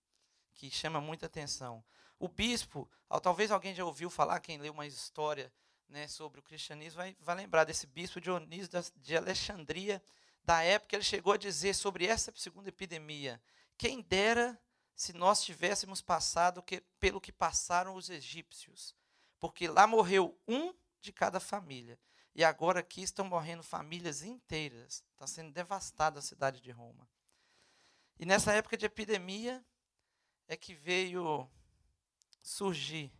[0.53, 1.83] que chama muita atenção.
[2.17, 2.89] O bispo,
[3.21, 5.51] talvez alguém já ouviu falar, quem leu uma história
[5.87, 10.01] né, sobre o cristianismo vai, vai lembrar desse bispo Dionísio de Alexandria,
[10.43, 13.41] da época, ele chegou a dizer sobre essa segunda epidemia:
[13.77, 14.59] quem dera
[14.95, 18.95] se nós tivéssemos passado que, pelo que passaram os egípcios,
[19.39, 21.99] porque lá morreu um de cada família.
[22.33, 25.03] E agora aqui estão morrendo famílias inteiras.
[25.13, 27.07] Está sendo devastada a cidade de Roma.
[28.19, 29.65] E nessa época de epidemia
[30.47, 31.49] é que veio
[32.41, 33.11] surgir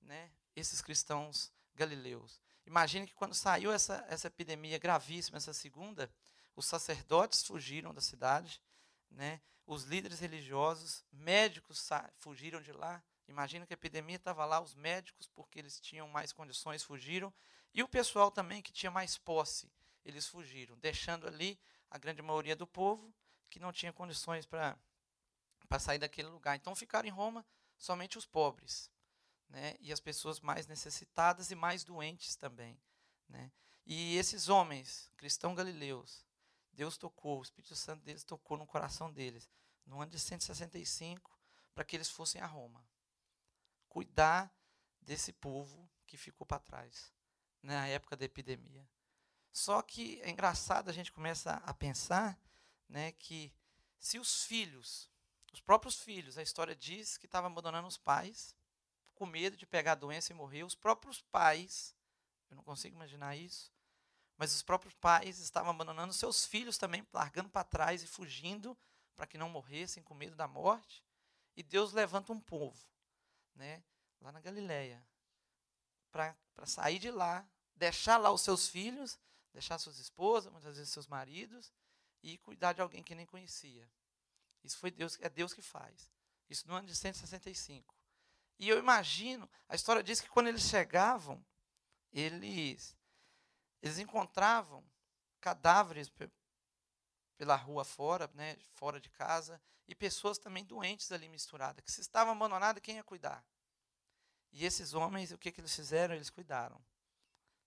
[0.00, 2.40] né, esses cristãos galileus.
[2.66, 6.10] Imagine que quando saiu essa, essa epidemia gravíssima, essa segunda,
[6.56, 8.60] os sacerdotes fugiram da cidade,
[9.10, 9.40] né?
[9.66, 13.02] os líderes religiosos, médicos fugiram de lá.
[13.26, 17.32] Imagina que a epidemia estava lá, os médicos, porque eles tinham mais condições, fugiram.
[17.72, 19.70] E o pessoal também que tinha mais posse,
[20.04, 21.58] eles fugiram, deixando ali
[21.90, 23.12] a grande maioria do povo
[23.48, 24.76] que não tinha condições para
[25.78, 26.56] sair daquele lugar.
[26.56, 27.44] Então ficaram em Roma
[27.78, 28.90] somente os pobres,
[29.54, 29.76] né?
[29.78, 32.76] e as pessoas mais necessitadas e mais doentes também.
[33.28, 33.52] Né?
[33.86, 36.26] E esses homens, cristãos galileus,
[36.72, 39.48] Deus tocou, o Espírito Santo deles tocou no coração deles,
[39.86, 41.30] no ano de 165,
[41.72, 42.84] para que eles fossem a Roma.
[43.88, 44.52] Cuidar
[45.00, 47.12] desse povo que ficou para trás,
[47.62, 48.88] né, na época da epidemia.
[49.52, 52.36] Só que é engraçado, a gente começa a pensar
[52.88, 53.54] né, que
[54.00, 55.08] se os filhos,
[55.52, 58.56] os próprios filhos, a história diz que estavam abandonando os pais,
[59.14, 61.94] com medo de pegar a doença e morrer, os próprios pais,
[62.50, 63.72] eu não consigo imaginar isso,
[64.36, 68.76] mas os próprios pais estavam abandonando seus filhos também, largando para trás e fugindo
[69.14, 71.04] para que não morressem com medo da morte.
[71.56, 72.84] E Deus levanta um povo,
[73.54, 73.82] né,
[74.20, 75.06] lá na Galileia,
[76.10, 79.18] para sair de lá, deixar lá os seus filhos,
[79.52, 81.72] deixar suas esposas, muitas vezes seus maridos,
[82.22, 83.88] e cuidar de alguém que nem conhecia.
[84.64, 86.10] Isso foi Deus, é Deus que faz.
[86.48, 87.93] Isso no ano de 165.
[88.58, 91.44] E eu imagino, a história diz que quando eles chegavam,
[92.12, 92.96] eles
[93.82, 94.82] eles encontravam
[95.40, 96.10] cadáveres
[97.36, 102.00] pela rua fora, né, fora de casa, e pessoas também doentes ali misturadas, que se
[102.00, 103.44] estavam abandonadas, quem ia cuidar?
[104.50, 106.14] E esses homens, o que, que eles fizeram?
[106.14, 106.82] Eles cuidaram.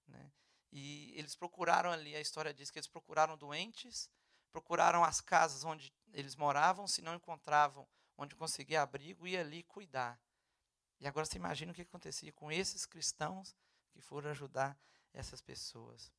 [0.08, 0.32] Né?
[0.71, 4.10] E eles procuraram ali, a história diz que eles procuraram doentes,
[4.52, 10.19] procuraram as casas onde eles moravam, se não encontravam onde conseguir abrigo, e ali cuidar.
[10.99, 13.55] E agora você imagina o que acontecia com esses cristãos
[13.91, 14.77] que foram ajudar
[15.13, 16.12] essas pessoas.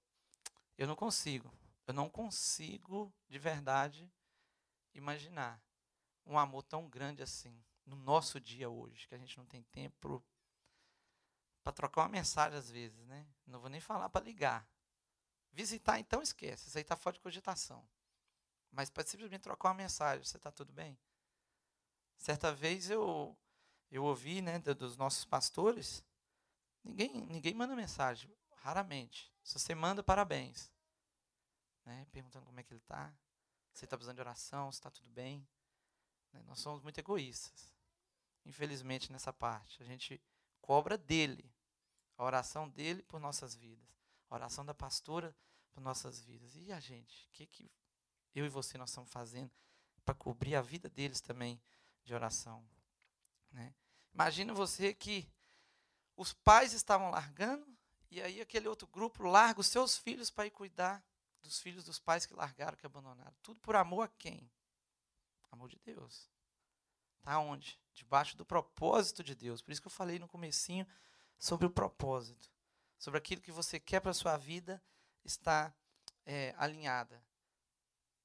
[0.76, 1.52] Eu não consigo,
[1.86, 4.10] eu não consigo de verdade
[4.94, 5.60] imaginar
[6.24, 10.22] um amor tão grande assim no nosso dia hoje, que a gente não tem tempo
[11.62, 13.26] para trocar uma mensagem às vezes, né?
[13.46, 14.68] Não vou nem falar para ligar.
[15.50, 17.88] Visitar, então esquece, isso aí está fora de cogitação.
[18.70, 20.98] Mas para simplesmente trocar uma mensagem, você está tudo bem?
[22.18, 23.36] Certa vez eu,
[23.90, 26.04] eu ouvi né, dos nossos pastores,
[26.84, 28.30] ninguém, ninguém manda mensagem.
[28.56, 29.32] Raramente.
[29.42, 30.70] Se você manda, parabéns.
[31.84, 32.06] Né?
[32.12, 33.12] Perguntando como é que ele está.
[33.72, 35.46] Se está precisando de oração, se está tudo bem.
[36.32, 36.42] Né?
[36.42, 37.74] Nós somos muito egoístas.
[38.44, 39.82] Infelizmente, nessa parte.
[39.82, 40.20] A gente
[40.60, 41.50] cobra dele.
[42.16, 43.88] A oração dele por nossas vidas.
[44.28, 45.34] A oração da pastora
[45.70, 46.56] por nossas vidas.
[46.56, 47.26] E a gente?
[47.28, 47.70] O que, que
[48.34, 49.50] eu e você nós estamos fazendo
[50.04, 51.62] para cobrir a vida deles também
[52.04, 52.68] de oração?
[53.50, 53.74] Né?
[54.18, 55.32] Imagina você que
[56.16, 57.64] os pais estavam largando
[58.10, 61.00] e aí aquele outro grupo larga os seus filhos para ir cuidar
[61.40, 63.32] dos filhos dos pais que largaram, que abandonaram.
[63.44, 64.50] Tudo por amor a quem?
[65.52, 66.28] Amor de Deus.
[67.18, 67.80] Está onde?
[67.94, 69.62] Debaixo do propósito de Deus.
[69.62, 70.84] Por isso que eu falei no comecinho
[71.38, 72.50] sobre o propósito.
[72.98, 74.82] Sobre aquilo que você quer para a sua vida
[75.24, 75.72] está
[76.26, 77.24] é, alinhada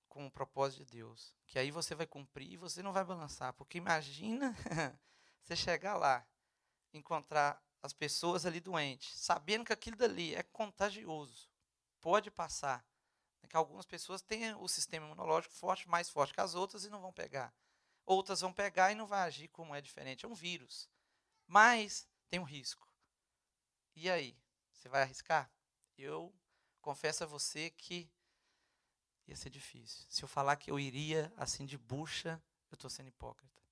[0.09, 1.35] com o propósito de Deus.
[1.45, 3.53] Que aí você vai cumprir e você não vai balançar.
[3.53, 4.55] Porque imagina
[5.43, 6.25] você chegar lá,
[6.93, 11.49] encontrar as pessoas ali doentes, sabendo que aquilo dali é contagioso,
[11.99, 12.85] pode passar.
[13.41, 16.89] É que algumas pessoas têm o sistema imunológico forte, mais forte que as outras e
[16.89, 17.53] não vão pegar.
[18.05, 20.25] Outras vão pegar e não vai agir como é diferente.
[20.25, 20.89] É um vírus.
[21.45, 22.87] Mas tem um risco.
[23.95, 24.37] E aí?
[24.71, 25.51] Você vai arriscar?
[25.97, 26.33] Eu
[26.81, 28.09] confesso a você que
[29.27, 30.05] ia ser difícil.
[30.09, 33.62] Se eu falar que eu iria assim de bucha, eu estou sendo hipócrita.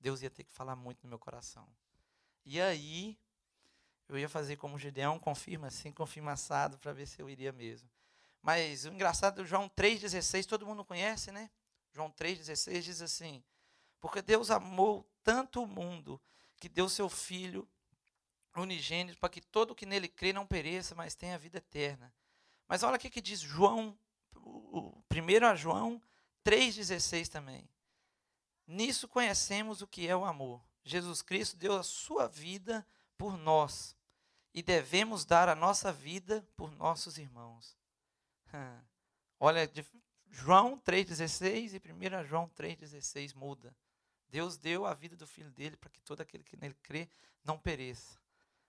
[0.00, 1.68] Deus ia ter que falar muito no meu coração.
[2.44, 3.18] E aí,
[4.08, 7.88] eu ia fazer como Gideão, confirma assim, confirma assado, para ver se eu iria mesmo.
[8.40, 11.50] Mas o engraçado, João 3,16, todo mundo conhece, né?
[11.92, 13.42] João 3,16 diz assim:
[14.00, 16.20] Porque Deus amou tanto o mundo
[16.56, 17.68] que deu seu Filho
[18.56, 22.12] unigênito para que todo que nele crê não pereça, mas tenha vida eterna.
[22.66, 23.98] Mas olha o que diz João,
[24.34, 26.00] o, primeiro a João
[26.44, 27.68] 3,16 também.
[28.68, 30.62] Nisso conhecemos o que é o amor.
[30.84, 33.96] Jesus Cristo deu a sua vida por nós
[34.52, 37.74] e devemos dar a nossa vida por nossos irmãos.
[39.40, 39.70] Olha,
[40.30, 43.74] João 3,16 e 1 João 3,16 muda.
[44.28, 47.08] Deus deu a vida do filho dele para que todo aquele que nele crê
[47.42, 48.20] não pereça.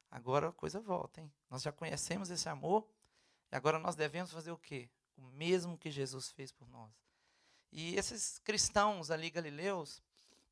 [0.09, 1.29] Agora a coisa volta, hein?
[1.49, 2.89] Nós já conhecemos esse amor
[3.51, 4.89] e agora nós devemos fazer o quê?
[5.17, 7.09] O mesmo que Jesus fez por nós.
[7.71, 10.01] E esses cristãos ali galileus,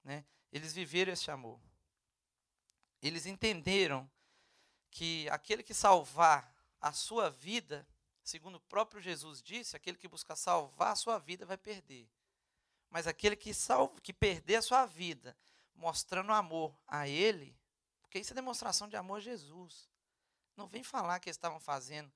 [0.03, 1.59] né, eles viveram esse amor.
[3.01, 4.09] Eles entenderam
[4.89, 7.87] que aquele que salvar a sua vida,
[8.23, 12.09] segundo o próprio Jesus disse, aquele que busca salvar a sua vida vai perder.
[12.89, 15.35] Mas aquele que, salva, que perder a sua vida,
[15.75, 17.55] mostrando amor a Ele,
[18.01, 19.89] porque isso é demonstração de amor a Jesus.
[20.55, 22.11] Não vem falar que eles estavam fazendo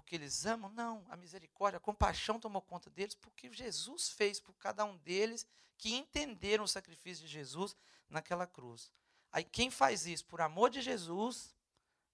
[0.00, 1.04] porque eles amam, não.
[1.08, 5.94] A misericórdia, a compaixão tomou conta deles, porque Jesus fez por cada um deles que
[5.94, 7.76] entenderam o sacrifício de Jesus
[8.08, 8.92] naquela cruz.
[9.32, 11.54] Aí quem faz isso por amor de Jesus,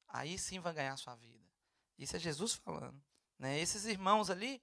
[0.08, 1.44] aí sim vai ganhar a sua vida.
[1.98, 3.00] Isso é Jesus falando.
[3.38, 3.58] Né?
[3.60, 4.62] Esses irmãos ali,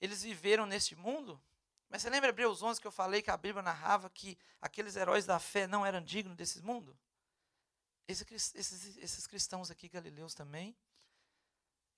[0.00, 1.40] eles viveram neste mundo
[1.88, 5.24] mas você lembra Hebreus 11 que eu falei que a Bíblia narrava que aqueles heróis
[5.24, 6.98] da fé não eram dignos desse mundo?
[8.08, 10.76] Esses, esses, esses cristãos aqui, galileus também,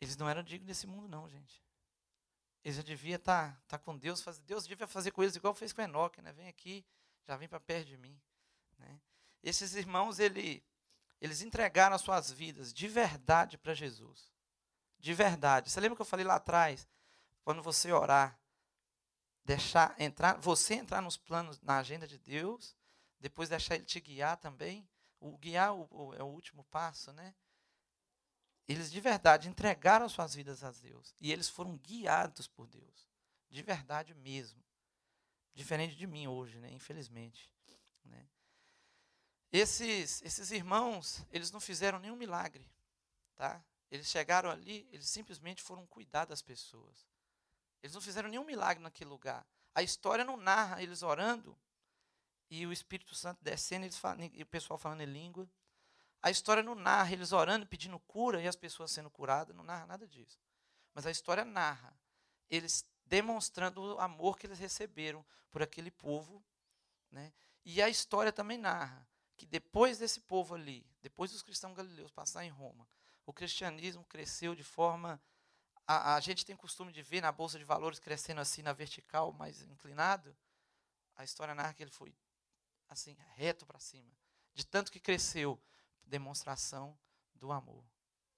[0.01, 1.63] eles não eram dignos desse mundo, não, gente.
[2.65, 5.55] Eles já deviam estar tá, tá com Deus, fazer, Deus devia fazer com eles igual
[5.55, 6.33] fez com Enoque, né?
[6.33, 6.85] Vem aqui,
[7.27, 8.21] já vem para perto de mim.
[8.79, 9.01] Né?
[9.43, 10.65] Esses irmãos, ele,
[11.21, 14.33] eles entregaram as suas vidas de verdade para Jesus.
[14.99, 15.71] De verdade.
[15.71, 16.89] Você lembra que eu falei lá atrás?
[17.43, 18.39] Quando você orar,
[19.45, 22.77] deixar entrar, você entrar nos planos, na agenda de Deus,
[23.19, 24.89] depois deixar Ele te guiar também.
[25.21, 27.35] O guiar o, o, é o último passo, né?
[28.69, 33.09] Eles de verdade entregaram suas vidas a Deus e eles foram guiados por Deus,
[33.49, 34.63] de verdade mesmo,
[35.55, 36.71] diferente de mim hoje, né?
[36.71, 37.51] Infelizmente,
[38.05, 38.29] né?
[39.51, 42.71] Esses esses irmãos, eles não fizeram nenhum milagre,
[43.35, 43.65] tá?
[43.91, 47.09] Eles chegaram ali, eles simplesmente foram cuidar das pessoas.
[47.83, 49.47] Eles não fizeram nenhum milagre naquele lugar.
[49.75, 51.59] A história não narra eles orando
[52.51, 55.49] e o Espírito Santo descendo eles falam, e o pessoal falando em língua.
[56.23, 59.87] A história não narra eles orando, pedindo cura e as pessoas sendo curadas, não narra
[59.87, 60.39] nada disso.
[60.95, 61.97] Mas a história narra
[62.51, 66.45] eles demonstrando o amor que eles receberam por aquele povo.
[67.11, 67.33] Né?
[67.65, 72.45] E a história também narra que depois desse povo ali, depois dos cristãos galileus passar
[72.45, 72.89] em Roma,
[73.25, 75.21] o cristianismo cresceu de forma
[75.89, 79.33] a, a gente tem costume de ver na bolsa de valores crescendo assim na vertical,
[79.33, 80.37] mais inclinado.
[81.17, 82.15] A história narra que ele foi
[82.91, 84.13] assim, reto para cima.
[84.53, 85.59] De tanto que cresceu,
[86.09, 86.99] demonstração
[87.35, 87.85] do amor.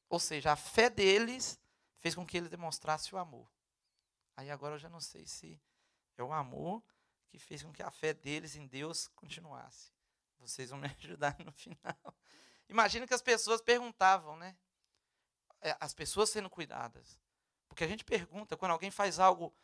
[0.09, 1.59] Ou seja, a fé deles
[1.99, 3.51] fez com que ele demonstrasse o amor.
[4.37, 5.61] Aí agora eu já não sei se
[6.17, 6.83] é o amor
[7.29, 9.93] que fez com que a fé deles em Deus continuasse.
[10.39, 12.17] Vocês vão me ajudar no final.
[12.69, 14.57] Imagina que as pessoas perguntavam, né?
[15.61, 17.21] É, as pessoas sendo cuidadas.
[17.69, 19.55] Porque a gente pergunta, quando alguém faz algo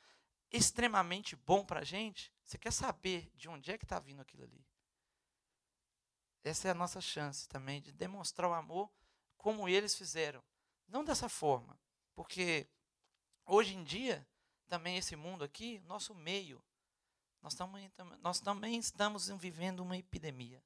[0.50, 4.44] extremamente bom para a gente, você quer saber de onde é que está vindo aquilo
[4.44, 4.64] ali.
[6.46, 8.88] Essa é a nossa chance também de demonstrar o amor
[9.36, 10.40] como eles fizeram.
[10.86, 11.76] Não dessa forma,
[12.14, 12.68] porque
[13.44, 14.24] hoje em dia,
[14.68, 16.62] também esse mundo aqui, nosso meio,
[17.42, 20.62] nós também, nós também estamos vivendo uma epidemia.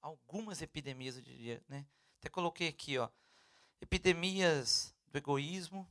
[0.00, 1.60] Algumas epidemias, eu diria.
[1.68, 1.84] Né?
[2.18, 3.08] Até coloquei aqui, ó,
[3.80, 5.84] epidemias do egoísmo,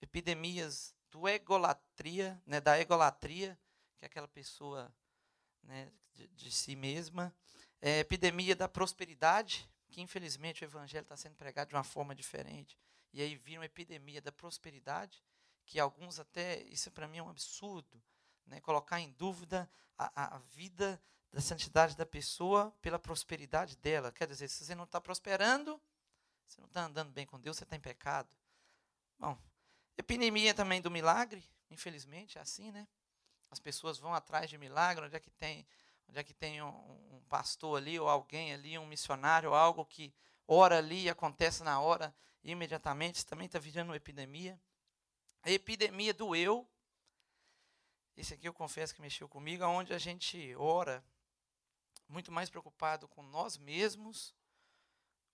[0.00, 3.58] epidemias do egolatria, né, da egolatria,
[3.98, 4.90] que é aquela pessoa
[5.62, 7.34] né, de, de, si mesma,
[7.84, 12.78] é, epidemia da prosperidade, que infelizmente o evangelho está sendo pregado de uma forma diferente,
[13.12, 15.22] e aí vira uma epidemia da prosperidade,
[15.66, 18.02] que alguns até, isso para mim é um absurdo,
[18.46, 20.98] né, colocar em dúvida a, a vida
[21.30, 24.10] da santidade da pessoa pela prosperidade dela.
[24.10, 25.78] Quer dizer, se você não está prosperando,
[26.46, 28.28] você não está andando bem com Deus, você está em pecado.
[29.18, 29.38] Bom,
[29.96, 32.88] Epidemia também do milagre, infelizmente, é assim, né?
[33.50, 35.66] As pessoas vão atrás de milagre, onde é que tem,
[36.08, 40.14] onde é que tem um, um pastor ali, ou alguém ali, um missionário, algo que
[40.46, 44.60] ora ali e acontece na hora, imediatamente, também está virando uma epidemia.
[45.42, 46.68] A epidemia do eu,
[48.16, 51.04] esse aqui eu confesso que mexeu comigo, onde a gente ora
[52.08, 54.34] muito mais preocupado com nós mesmos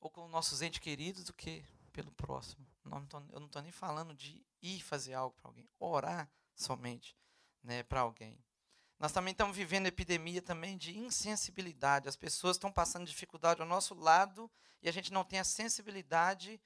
[0.01, 2.67] ou com nossos entes queridos do que pelo próximo.
[2.85, 7.17] Eu não estou nem falando de ir fazer algo para alguém, orar somente
[7.63, 8.43] né, para alguém.
[9.01, 12.07] Nós também estamos vivendo epidemia também de insensibilidade.
[12.07, 14.51] As pessoas estão passando dificuldade ao nosso lado
[14.83, 16.61] e a gente não tem a sensibilidade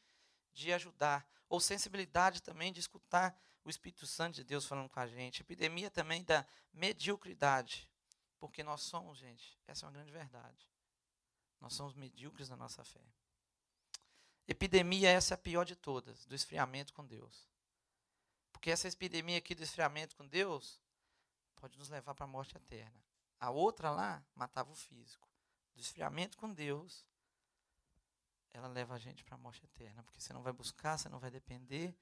[0.53, 1.25] de ajudar.
[1.49, 5.43] Ou sensibilidade também de escutar o Espírito Santo de Deus falando com a gente.
[5.43, 7.89] Epidemia também da mediocridade.
[8.41, 10.69] Porque nós somos, gente, essa é uma grande verdade.
[11.61, 13.01] Nós somos medíocres na nossa fé.
[14.49, 17.49] Epidemia, essa é a pior de todas, do esfriamento com Deus.
[18.53, 20.83] Porque essa epidemia aqui do esfriamento com Deus
[21.65, 23.03] pode nos levar para a morte eterna.
[23.41, 25.27] A outra lá matava o físico.
[25.75, 27.07] Do esfriamento com Deus,
[28.53, 30.03] ela leva a gente para a morte eterna.
[30.03, 31.97] Porque você não vai buscar, você não vai depender.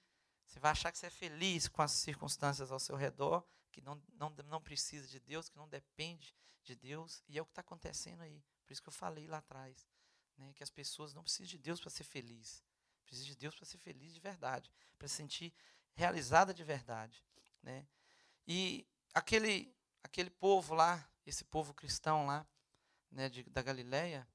[0.44, 4.02] Você vai achar que você é feliz com as circunstâncias ao seu redor, que não,
[4.14, 6.34] não, não precisa de Deus, que não depende
[6.64, 7.22] de Deus.
[7.28, 8.42] E é o que está acontecendo aí.
[8.66, 9.88] Por isso que eu falei lá atrás.
[10.36, 12.64] Né, que as pessoas não precisam de Deus para ser feliz.
[13.04, 14.72] Precisam de Deus para ser feliz de verdade.
[14.98, 15.54] Para se sentir
[15.94, 17.24] realizada de verdade.
[17.62, 17.86] Né?
[18.44, 22.46] E aquele, aquele povo lá, esse povo cristão lá,
[23.10, 24.26] né, de, da Galileia,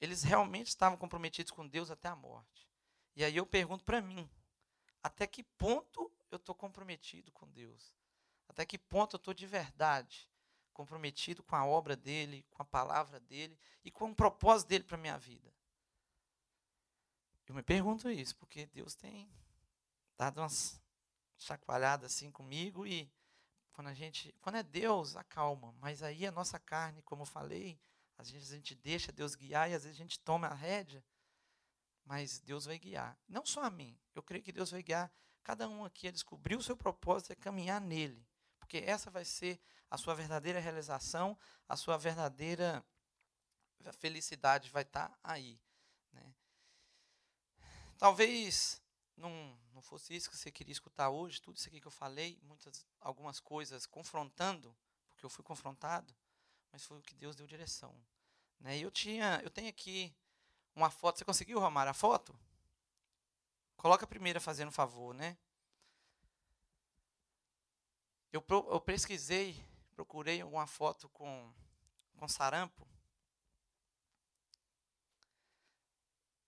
[0.00, 2.68] eles realmente estavam comprometidos com Deus até a morte.
[3.16, 4.28] E aí eu pergunto para mim,
[5.02, 7.94] até que ponto eu estou comprometido com Deus?
[8.48, 10.28] Até que ponto eu estou de verdade
[10.72, 14.96] comprometido com a obra dele, com a palavra dele e com o propósito dele para
[14.96, 15.54] a minha vida?
[17.46, 19.30] Eu me pergunto isso, porque Deus tem
[20.16, 20.80] dado umas
[21.36, 23.10] chacoalhadas assim comigo e
[23.74, 27.78] quando a gente, quando é Deus, acalma, mas aí a nossa carne, como eu falei,
[28.16, 31.04] às vezes a gente deixa Deus guiar e às vezes a gente toma a rédea,
[32.04, 33.18] mas Deus vai guiar.
[33.28, 35.12] Não só a mim, eu creio que Deus vai guiar
[35.42, 38.24] cada um aqui a descobrir o seu propósito e caminhar nele,
[38.60, 39.60] porque essa vai ser
[39.90, 41.36] a sua verdadeira realização,
[41.68, 42.84] a sua verdadeira
[43.98, 45.60] felicidade vai estar tá aí.
[46.12, 46.32] Né?
[47.98, 48.80] Talvez
[49.16, 52.38] não, não fosse isso que você queria escutar hoje, tudo isso aqui que eu falei,
[52.42, 54.74] muitas, algumas coisas confrontando,
[55.08, 56.14] porque eu fui confrontado,
[56.72, 57.94] mas foi o que Deus deu direção.
[58.60, 58.78] Né?
[58.78, 60.14] Eu tinha, eu tenho aqui
[60.74, 61.18] uma foto.
[61.18, 62.36] Você conseguiu, Romar, a foto?
[63.76, 65.36] Coloca a primeira fazendo favor, né?
[68.32, 71.52] Eu, eu pesquisei, procurei alguma foto com,
[72.16, 72.88] com sarampo.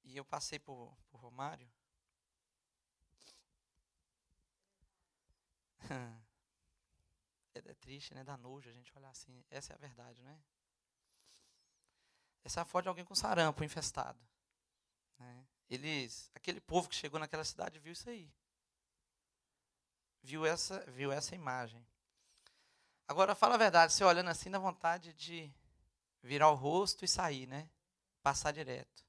[0.03, 1.69] E eu passei por, por Romário.
[7.55, 8.25] É, triste, né?
[8.25, 9.45] Dá nojo a gente olhar assim.
[9.51, 10.39] Essa é a verdade, né?
[12.45, 14.19] Essa é a foto de alguém com sarampo infestado.
[15.19, 15.47] Né?
[15.69, 18.33] Eles, aquele povo que chegou naquela cidade viu isso aí.
[20.23, 21.85] Viu essa, viu essa imagem.
[23.09, 25.53] Agora, fala a verdade, você olhando assim, dá vontade de
[26.23, 27.69] virar o rosto e sair, né?
[28.23, 29.05] Passar direto.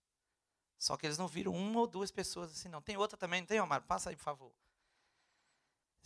[0.78, 2.82] Só que eles não viram uma ou duas pessoas assim, não.
[2.82, 3.82] Tem outra também, não tem, Omar?
[3.84, 4.54] Passa aí, por favor.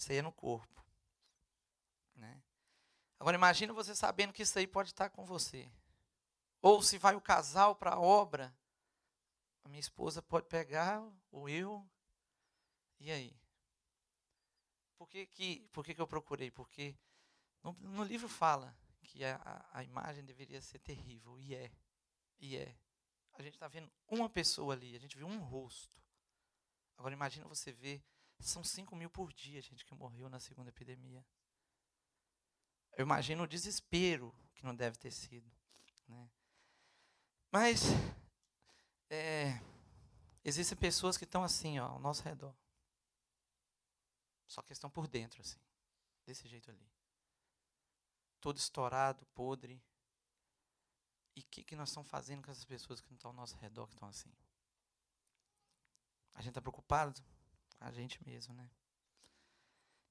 [0.02, 0.84] Isso aí é no corpo.
[2.16, 2.42] Né?
[3.20, 5.72] Agora imagina você sabendo que isso aí pode estar com você.
[6.60, 8.52] Ou se vai o casal para a obra,
[9.64, 11.88] a minha esposa pode pegar, ou eu.
[13.00, 13.40] E aí?
[14.98, 16.50] Por que, que, por que, que eu procurei?
[16.50, 16.98] Porque
[17.62, 21.72] no, no livro fala que a, a imagem deveria ser terrível, e é.
[22.40, 22.76] E é.
[23.34, 26.02] A gente está vendo uma pessoa ali, a gente viu um rosto.
[26.98, 28.04] Agora imagina você ver
[28.42, 31.26] são 5 mil por dia, gente, que morreu na segunda epidemia.
[32.98, 35.50] Eu imagino o desespero que não deve ter sido.
[36.08, 36.30] Né?
[37.52, 37.84] Mas
[39.10, 39.62] é,
[40.44, 42.56] existem pessoas que estão assim, ó, ao nosso redor.
[44.48, 45.60] Só que estão por dentro, assim.
[46.26, 46.92] Desse jeito ali.
[48.40, 49.82] Todo estourado, podre.
[51.36, 53.88] E o que, que nós estamos fazendo com essas pessoas que estão ao nosso redor,
[53.88, 54.32] que estão assim?
[56.34, 57.24] A gente está preocupado?
[57.82, 58.70] A gente mesmo, né?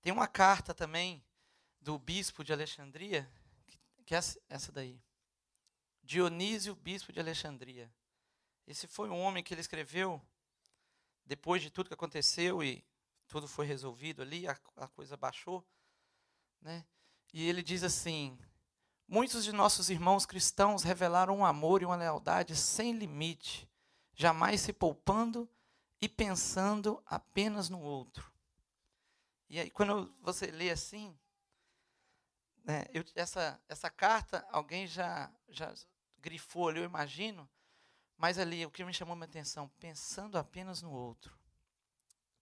[0.03, 1.25] Tem uma carta também
[1.81, 3.31] do bispo de Alexandria,
[4.05, 4.19] que é
[4.49, 5.01] essa daí.
[6.03, 7.91] Dionísio, bispo de Alexandria.
[8.67, 10.21] Esse foi um homem que ele escreveu
[11.25, 12.85] depois de tudo que aconteceu e
[13.29, 15.65] tudo foi resolvido ali, a, a coisa baixou,
[16.61, 16.85] né?
[17.33, 18.37] E ele diz assim:
[19.07, 23.71] Muitos de nossos irmãos cristãos revelaram um amor e uma lealdade sem limite,
[24.15, 25.49] jamais se poupando
[26.01, 28.33] e pensando apenas no outro.
[29.49, 31.19] E aí, quando você lê assim,
[32.65, 35.75] né, eu, essa, essa carta, alguém já, já
[36.19, 37.49] grifou ali, eu imagino,
[38.17, 41.37] mas ali, o que me chamou a minha atenção, pensando apenas no outro.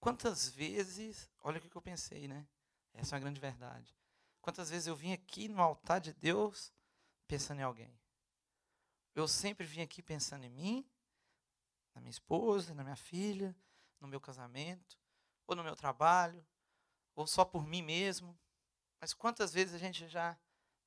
[0.01, 2.47] Quantas vezes, olha o que eu pensei, né?
[2.93, 3.97] Essa é uma grande verdade.
[4.41, 6.73] Quantas vezes eu vim aqui no altar de Deus
[7.27, 7.99] pensando em alguém?
[9.15, 10.91] Eu sempre vim aqui pensando em mim,
[11.99, 13.55] na minha esposa, na minha filha,
[14.01, 14.97] no meu casamento,
[15.47, 16.47] ou no meu trabalho,
[17.15, 18.39] ou só por mim mesmo.
[19.01, 20.39] Mas quantas vezes a gente já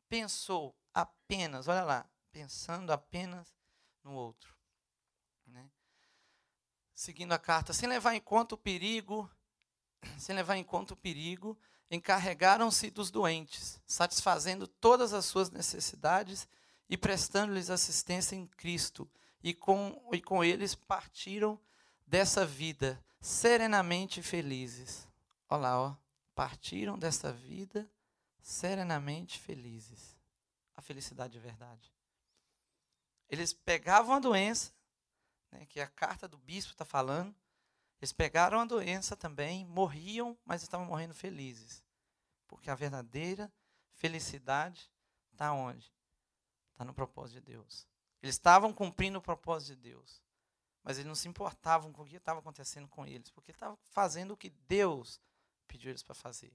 [0.08, 3.54] pensou apenas, olha lá, pensando apenas
[4.04, 4.56] no outro.
[5.46, 5.70] Né?
[6.94, 9.30] Seguindo a carta, sem levar em conta o perigo,
[10.18, 11.60] sem levar em conta o perigo,
[11.90, 16.48] encarregaram-se dos doentes, satisfazendo todas as suas necessidades
[16.88, 19.12] e prestando-lhes assistência em Cristo.
[19.44, 21.60] E com, e com eles partiram
[22.06, 25.08] dessa vida serenamente felizes.
[25.50, 25.96] Olha lá, ó.
[26.34, 27.90] Partiram dessa vida
[28.42, 30.18] serenamente felizes.
[30.76, 31.92] A felicidade de verdade.
[33.30, 34.74] Eles pegavam a doença,
[35.52, 37.36] né, que a carta do bispo está falando,
[38.02, 41.84] eles pegaram a doença também, morriam, mas estavam morrendo felizes.
[42.48, 43.52] Porque a verdadeira
[43.94, 44.90] felicidade
[45.32, 45.94] está onde?
[46.72, 47.88] Está no propósito de Deus.
[48.22, 50.22] Eles estavam cumprindo o propósito de Deus.
[50.84, 54.32] Mas eles não se importavam com o que estava acontecendo com eles, porque estavam fazendo
[54.32, 55.20] o que Deus
[55.68, 56.54] pediu eles para fazer.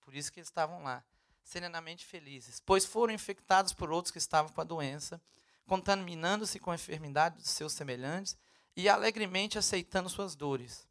[0.00, 1.04] Por isso que eles estavam lá,
[1.42, 5.20] serenamente felizes, pois foram infectados por outros que estavam com a doença,
[5.66, 8.36] contaminando-se com a enfermidade dos seus semelhantes
[8.76, 10.86] e alegremente aceitando suas dores.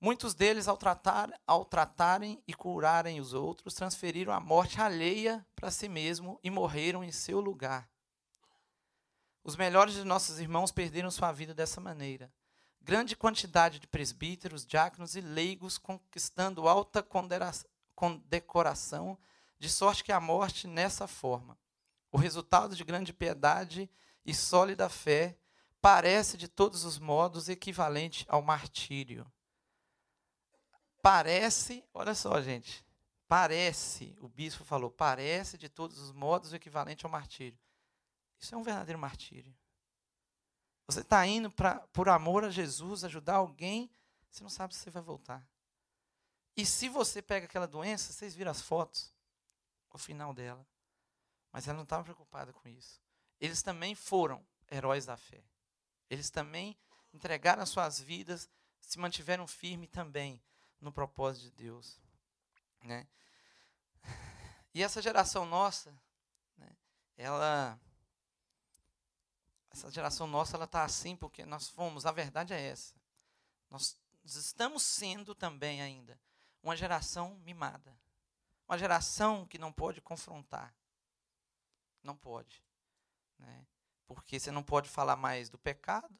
[0.00, 5.70] Muitos deles, ao, tratar, ao tratarem e curarem os outros, transferiram a morte alheia para
[5.70, 7.88] si mesmo e morreram em seu lugar.
[9.46, 12.32] Os melhores de nossos irmãos perderam sua vida dessa maneira.
[12.82, 17.00] Grande quantidade de presbíteros, diáconos e leigos conquistando alta
[17.94, 19.16] condecoração,
[19.56, 21.56] de sorte que a morte nessa forma.
[22.10, 23.88] O resultado de grande piedade
[24.24, 25.38] e sólida fé
[25.80, 29.24] parece de todos os modos equivalente ao martírio.
[31.00, 32.84] Parece, olha só, gente,
[33.28, 37.56] parece, o bispo falou, parece de todos os modos equivalente ao martírio.
[38.38, 39.54] Isso é um verdadeiro martírio.
[40.86, 43.90] Você está indo pra, por amor a Jesus, ajudar alguém,
[44.30, 45.46] você não sabe se você vai voltar.
[46.56, 49.12] E se você pega aquela doença, vocês viram as fotos,
[49.90, 50.66] o final dela.
[51.52, 53.00] Mas ela não estava preocupada com isso.
[53.40, 55.42] Eles também foram heróis da fé.
[56.08, 56.76] Eles também
[57.12, 58.48] entregaram as suas vidas,
[58.80, 60.40] se mantiveram firmes também
[60.80, 62.00] no propósito de Deus.
[62.82, 63.06] Né?
[64.72, 65.90] E essa geração nossa,
[66.56, 66.76] né,
[67.16, 67.80] ela
[69.76, 72.94] essa geração nossa ela está assim porque nós fomos, a verdade é essa.
[73.68, 76.18] Nós estamos sendo também ainda
[76.62, 77.96] uma geração mimada.
[78.66, 80.74] Uma geração que não pode confrontar.
[82.02, 82.64] Não pode.
[83.38, 83.66] Né?
[84.06, 86.18] Porque você não pode falar mais do pecado,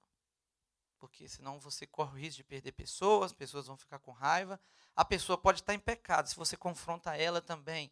[0.98, 4.60] porque senão você corre o risco de perder pessoas, pessoas vão ficar com raiva.
[4.94, 7.90] A pessoa pode estar em pecado, se você confronta ela também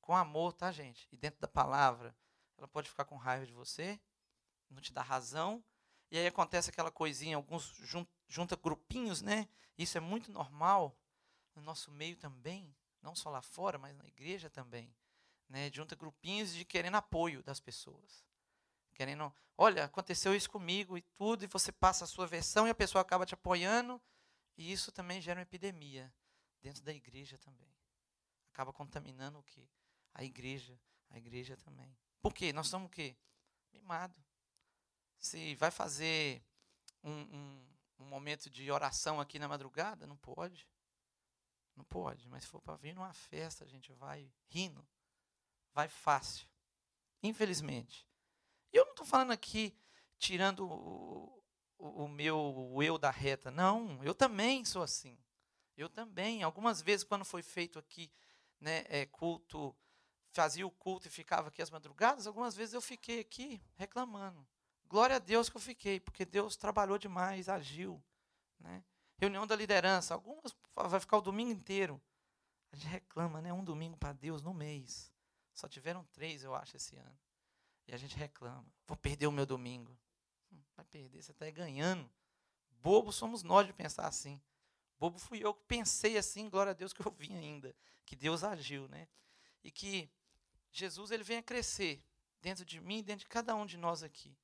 [0.00, 1.08] com amor, tá, gente?
[1.10, 2.14] E dentro da palavra,
[2.58, 3.98] ela pode ficar com raiva de você,
[4.70, 5.64] não te dá razão.
[6.10, 7.74] E aí acontece aquela coisinha, alguns
[8.28, 9.48] junta grupinhos, né?
[9.76, 10.96] Isso é muito normal
[11.54, 14.94] no nosso meio também, não só lá fora, mas na igreja também,
[15.48, 15.70] né?
[15.72, 18.24] Junta grupinhos de querendo apoio das pessoas.
[18.94, 22.74] Querendo, olha, aconteceu isso comigo e tudo, e você passa a sua versão e a
[22.74, 24.00] pessoa acaba te apoiando,
[24.56, 26.12] e isso também gera uma epidemia
[26.62, 27.74] dentro da igreja também.
[28.52, 29.68] Acaba contaminando o quê?
[30.14, 31.94] A igreja, a igreja também.
[32.22, 32.52] Por quê?
[32.52, 33.16] Nós somos o quê?
[33.70, 34.25] Mimado
[35.18, 36.42] se vai fazer
[37.02, 37.66] um, um,
[38.00, 40.68] um, momento de oração aqui na madrugada, não pode.
[41.74, 44.86] Não pode, mas se for para vir numa festa, a gente vai rindo,
[45.74, 46.48] vai fácil.
[47.22, 48.08] Infelizmente.
[48.72, 49.78] E eu não estou falando aqui
[50.18, 51.44] tirando o,
[51.78, 53.50] o, o meu o eu da reta.
[53.50, 55.18] Não, eu também sou assim.
[55.76, 56.42] Eu também.
[56.42, 58.10] Algumas vezes, quando foi feito aqui
[58.58, 59.76] né, é, culto,
[60.32, 64.46] fazia o culto e ficava aqui às madrugadas, algumas vezes eu fiquei aqui reclamando.
[64.88, 68.02] Glória a Deus que eu fiquei, porque Deus trabalhou demais, agiu.
[68.60, 68.84] Né?
[69.18, 72.00] Reunião da liderança, algumas vai ficar o domingo inteiro.
[72.70, 73.52] A gente reclama, né?
[73.52, 75.12] Um domingo para Deus no mês.
[75.54, 77.18] Só tiveram três, eu acho, esse ano.
[77.86, 78.66] E a gente reclama.
[78.86, 79.96] Vou perder o meu domingo.
[80.52, 82.08] Hum, vai perder, você está ganhando.
[82.82, 84.40] Bobo somos nós de pensar assim.
[84.98, 87.74] Bobo fui eu que pensei assim, glória a Deus que eu vim ainda.
[88.04, 89.08] Que Deus agiu, né?
[89.64, 90.10] E que
[90.70, 92.04] Jesus ele venha crescer
[92.40, 94.36] dentro de mim dentro de cada um de nós aqui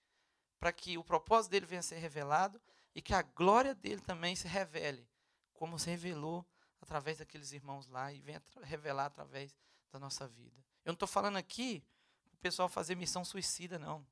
[0.63, 2.63] para que o propósito dele venha a ser revelado
[2.95, 5.05] e que a glória dele também se revele,
[5.53, 6.47] como se revelou
[6.81, 9.59] através daqueles irmãos lá e venha revelar através
[9.91, 10.65] da nossa vida.
[10.85, 11.85] Eu não estou falando aqui
[12.23, 14.07] para o pessoal fazer missão suicida, não.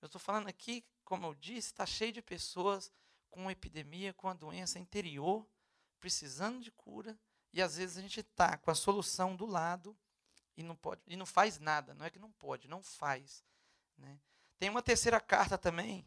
[0.00, 2.92] Eu estou falando aqui, como eu disse, está cheio de pessoas
[3.28, 5.44] com uma epidemia, com uma doença interior,
[5.98, 7.18] precisando de cura,
[7.52, 9.98] e às vezes a gente está com a solução do lado
[10.56, 11.94] e não pode e não faz nada.
[11.94, 13.44] Não é que não pode, não faz.
[13.98, 14.20] Né?
[14.60, 16.04] Tem uma terceira carta também.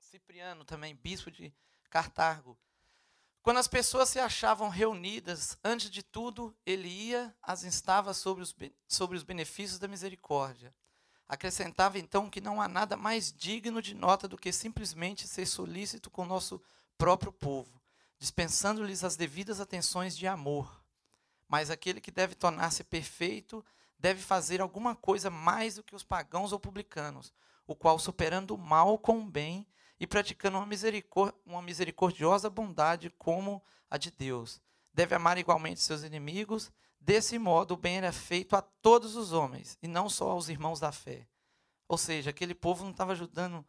[0.00, 1.54] Cipriano também, bispo de
[1.88, 2.58] Cartago.
[3.40, 8.52] Quando as pessoas se achavam reunidas, antes de tudo, ele ia, as instava sobre os,
[8.88, 10.74] sobre os benefícios da misericórdia.
[11.28, 16.10] Acrescentava então que não há nada mais digno de nota do que simplesmente ser solícito
[16.10, 16.60] com o nosso
[16.98, 17.80] próprio povo,
[18.18, 20.82] dispensando-lhes as devidas atenções de amor.
[21.46, 23.64] Mas aquele que deve tornar-se perfeito
[24.02, 27.32] deve fazer alguma coisa mais do que os pagãos ou publicanos,
[27.64, 29.64] o qual, superando o mal com o bem,
[30.00, 34.60] e praticando uma, misericor uma misericordiosa bondade como a de Deus.
[34.92, 36.72] Deve amar igualmente seus inimigos.
[37.00, 40.80] Desse modo, o bem era feito a todos os homens, e não só aos irmãos
[40.80, 41.28] da fé.
[41.86, 43.64] Ou seja, aquele povo não estava ajudando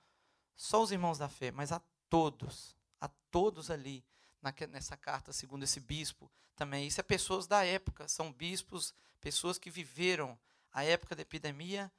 [0.55, 1.79] só os irmãos da fé, mas a
[2.09, 4.03] todos, a todos ali,
[4.71, 6.87] nessa carta, segundo esse bispo também.
[6.87, 10.37] Isso é pessoas da época, são bispos, pessoas que viveram
[10.69, 11.89] a época da epidemia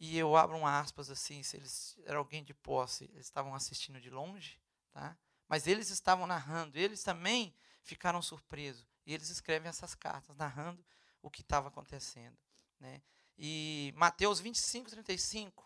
[0.00, 4.00] e eu abro um aspas assim, se eles era alguém de posse, eles estavam assistindo
[4.00, 4.58] de longe,
[4.90, 5.16] tá?
[5.46, 8.86] Mas eles estavam narrando, eles também ficaram surpresos.
[9.04, 10.82] E eles escrevem essas cartas narrando
[11.20, 12.36] o que estava acontecendo,
[12.80, 13.02] né?
[13.36, 15.64] E Mateus 25, 35,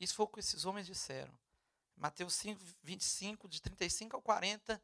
[0.00, 1.38] isso foi o que esses homens disseram.
[1.96, 4.82] Mateus 5, 25, de 35 ao 40.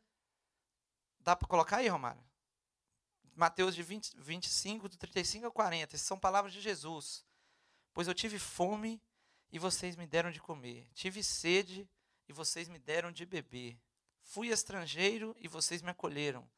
[1.19, 2.23] Dá para colocar aí, Romário?
[3.35, 5.97] Mateus de 20, 25, de 35 ao 40.
[5.97, 7.25] Essas são palavras de Jesus.
[7.93, 9.01] Pois eu tive fome
[9.51, 10.89] e vocês me deram de comer.
[10.95, 11.89] Tive sede
[12.29, 13.79] e vocês me deram de beber.
[14.23, 16.49] Fui estrangeiro e vocês me acolheram.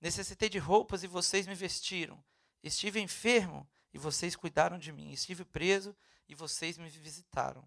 [0.00, 2.22] Necessitei de roupas e vocês me vestiram.
[2.62, 5.12] Estive enfermo e vocês cuidaram de mim.
[5.12, 5.96] Estive preso
[6.28, 7.66] e vocês me visitaram.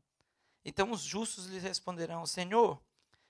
[0.64, 2.82] Então os justos lhes responderão: Senhor,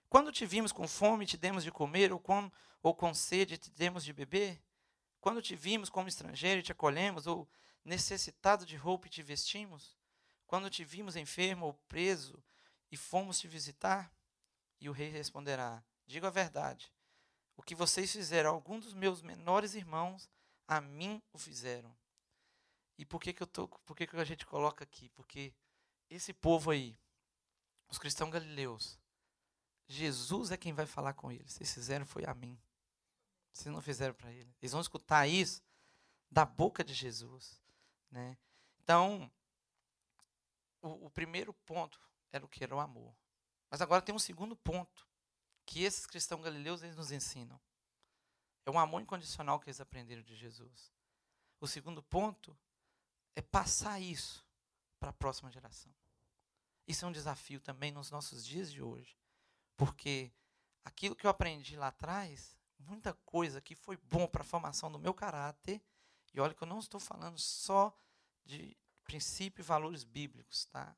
[0.09, 2.51] quando te vimos com fome, te demos de comer, ou com,
[2.81, 4.61] ou com sede, te demos de beber?
[5.19, 7.47] Quando te vimos como estrangeiro e te acolhemos, ou
[7.83, 9.97] necessitado de roupa e te vestimos?
[10.47, 12.43] Quando te vimos enfermo ou preso
[12.91, 14.11] e fomos te visitar?
[14.79, 16.91] E o rei responderá: Digo a verdade.
[17.55, 20.29] O que vocês fizeram a algum dos meus menores irmãos,
[20.65, 21.93] a mim o fizeram.
[22.97, 25.09] E por que, que, eu tô, por que, que a gente coloca aqui?
[25.09, 25.53] Porque
[26.09, 26.97] esse povo aí,
[27.89, 28.97] os cristãos galileus,
[29.87, 31.53] Jesus é quem vai falar com eles.
[31.53, 32.57] Vocês fizeram foi a mim.
[33.51, 34.53] Vocês não fizeram para ele.
[34.61, 35.61] Eles vão escutar isso
[36.29, 37.61] da boca de Jesus.
[38.11, 38.37] Né?
[38.83, 39.31] Então,
[40.81, 41.99] o, o primeiro ponto
[42.31, 42.63] era o que?
[42.63, 43.15] Era o amor.
[43.69, 45.07] Mas agora tem um segundo ponto
[45.65, 47.59] que esses cristãos galileus eles nos ensinam.
[48.65, 50.91] É um amor incondicional que eles aprenderam de Jesus.
[51.59, 52.57] O segundo ponto
[53.35, 54.45] é passar isso
[54.99, 55.93] para a próxima geração.
[56.87, 59.15] Isso é um desafio também nos nossos dias de hoje.
[59.77, 60.31] Porque
[60.83, 64.99] aquilo que eu aprendi lá atrás, muita coisa que foi bom para a formação do
[64.99, 65.81] meu caráter,
[66.33, 67.95] e olha que eu não estou falando só
[68.45, 70.95] de princípio e valores bíblicos, tá?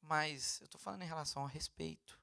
[0.00, 2.20] Mas eu estou falando em relação ao respeito,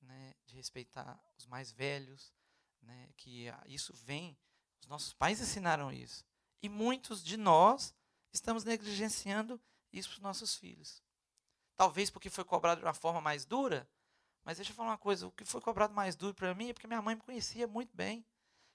[0.00, 0.34] né?
[0.44, 2.32] De respeitar os mais velhos,
[2.80, 3.08] né?
[3.16, 4.38] Que isso vem,
[4.80, 6.24] os nossos pais ensinaram isso.
[6.62, 7.94] E muitos de nós
[8.32, 9.60] estamos negligenciando
[9.92, 11.02] isso para os nossos filhos.
[11.74, 13.88] Talvez porque foi cobrado de uma forma mais dura,
[14.46, 16.72] mas deixa eu falar uma coisa: o que foi cobrado mais duro para mim é
[16.72, 18.24] porque minha mãe me conhecia muito bem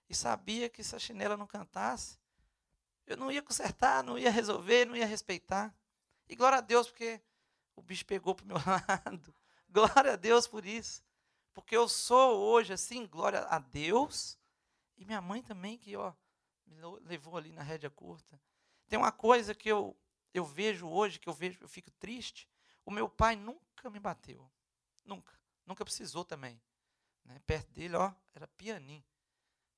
[0.10, 2.20] e sabia que se a chinela não cantasse,
[3.08, 5.74] eu não ia consertar, não ia resolver, não ia respeitar.
[6.28, 7.22] E glória a Deus, porque
[7.74, 9.34] o bicho pegou para o meu lado.
[9.70, 11.02] Glória a Deus por isso.
[11.54, 14.38] Porque eu sou hoje assim, glória a Deus.
[14.98, 16.14] E minha mãe também, que ó,
[16.66, 18.38] me levou ali na rédea curta.
[18.90, 19.98] Tem uma coisa que eu,
[20.34, 22.50] eu vejo hoje, que eu vejo, eu fico triste.
[22.86, 24.52] O meu pai nunca me bateu.
[25.06, 25.41] Nunca.
[25.66, 26.62] Nunca precisou também.
[27.26, 27.40] Né?
[27.46, 29.04] Perto dele, ó, era pianinho.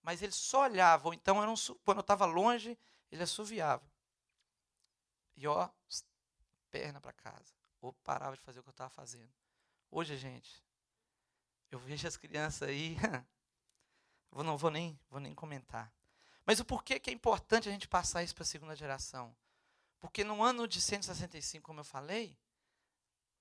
[0.02, 2.78] Mas ele só olhava, ou então, um, quando eu estava longe,
[3.12, 3.84] ele assoviava.
[5.36, 5.70] E ó,
[6.70, 7.54] perna para casa.
[7.82, 9.32] Ou parava de fazer o que eu estava fazendo.
[9.90, 10.64] Hoje, gente,
[11.72, 12.98] eu vejo as crianças aí,
[14.32, 15.94] eu não vou nem, vou nem comentar.
[16.46, 19.36] Mas o porquê que é importante a gente passar isso para a segunda geração?
[20.00, 22.38] Porque no ano de 165, como eu falei,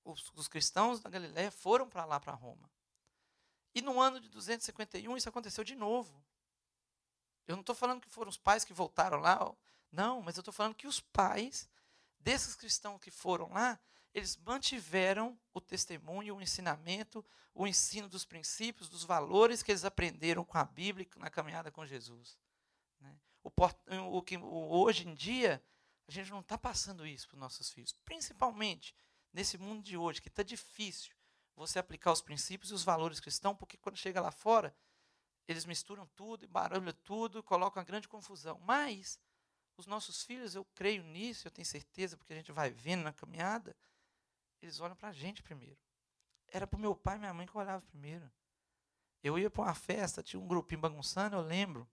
[0.05, 2.71] os, os cristãos da Galiléia foram para lá, para Roma.
[3.75, 6.23] E no ano de 251, isso aconteceu de novo.
[7.47, 9.55] Eu não estou falando que foram os pais que voltaram lá,
[9.91, 11.69] não, mas eu estou falando que os pais
[12.19, 13.79] desses cristãos que foram lá,
[14.15, 17.25] eles mantiveram o testemunho, o ensinamento,
[17.55, 21.85] o ensino dos princípios, dos valores que eles aprenderam com a Bíblia na caminhada com
[21.85, 22.39] Jesus.
[23.01, 23.15] Né?
[23.43, 23.51] O,
[24.19, 25.63] o, que, hoje em dia,
[26.07, 28.95] a gente não está passando isso para os nossos filhos, principalmente
[29.33, 31.15] nesse mundo de hoje, que está difícil
[31.57, 34.75] você aplicar os princípios e os valores cristãos, porque quando chega lá fora,
[35.47, 38.59] eles misturam tudo, barulham tudo, colocam uma grande confusão.
[38.61, 39.21] Mas
[39.77, 43.13] os nossos filhos, eu creio nisso, eu tenho certeza, porque a gente vai vendo na
[43.13, 43.77] caminhada,
[44.61, 45.79] eles olham para a gente primeiro.
[46.49, 48.31] Era para meu pai e minha mãe que olhavam primeiro.
[49.23, 51.89] Eu ia para uma festa, tinha um grupinho bagunçando, eu lembro.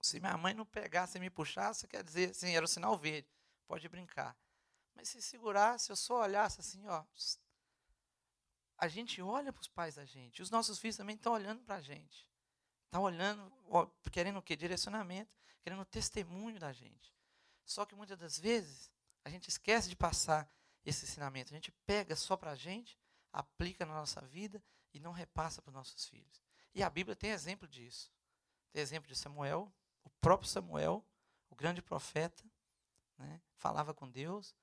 [0.00, 3.28] Se minha mãe não pegasse e me puxasse, quer dizer, assim, era o sinal verde.
[3.66, 4.36] Pode brincar.
[4.94, 7.04] Mas se segurasse, eu só olhasse assim, ó.
[8.76, 10.42] A gente olha para os pais da gente.
[10.42, 12.28] Os nossos filhos também estão olhando para a gente.
[12.86, 14.56] Estão olhando, ó, querendo o quê?
[14.56, 15.32] Direcionamento,
[15.62, 17.14] querendo o testemunho da gente.
[17.64, 18.90] Só que muitas das vezes,
[19.24, 20.50] a gente esquece de passar
[20.84, 21.52] esse ensinamento.
[21.52, 22.98] A gente pega só para a gente,
[23.32, 24.62] aplica na nossa vida
[24.92, 26.42] e não repassa para os nossos filhos.
[26.74, 28.10] E a Bíblia tem exemplo disso.
[28.72, 29.72] Tem exemplo de Samuel,
[30.04, 31.04] o próprio Samuel,
[31.48, 32.44] o grande profeta,
[33.18, 34.54] né, falava com Deus,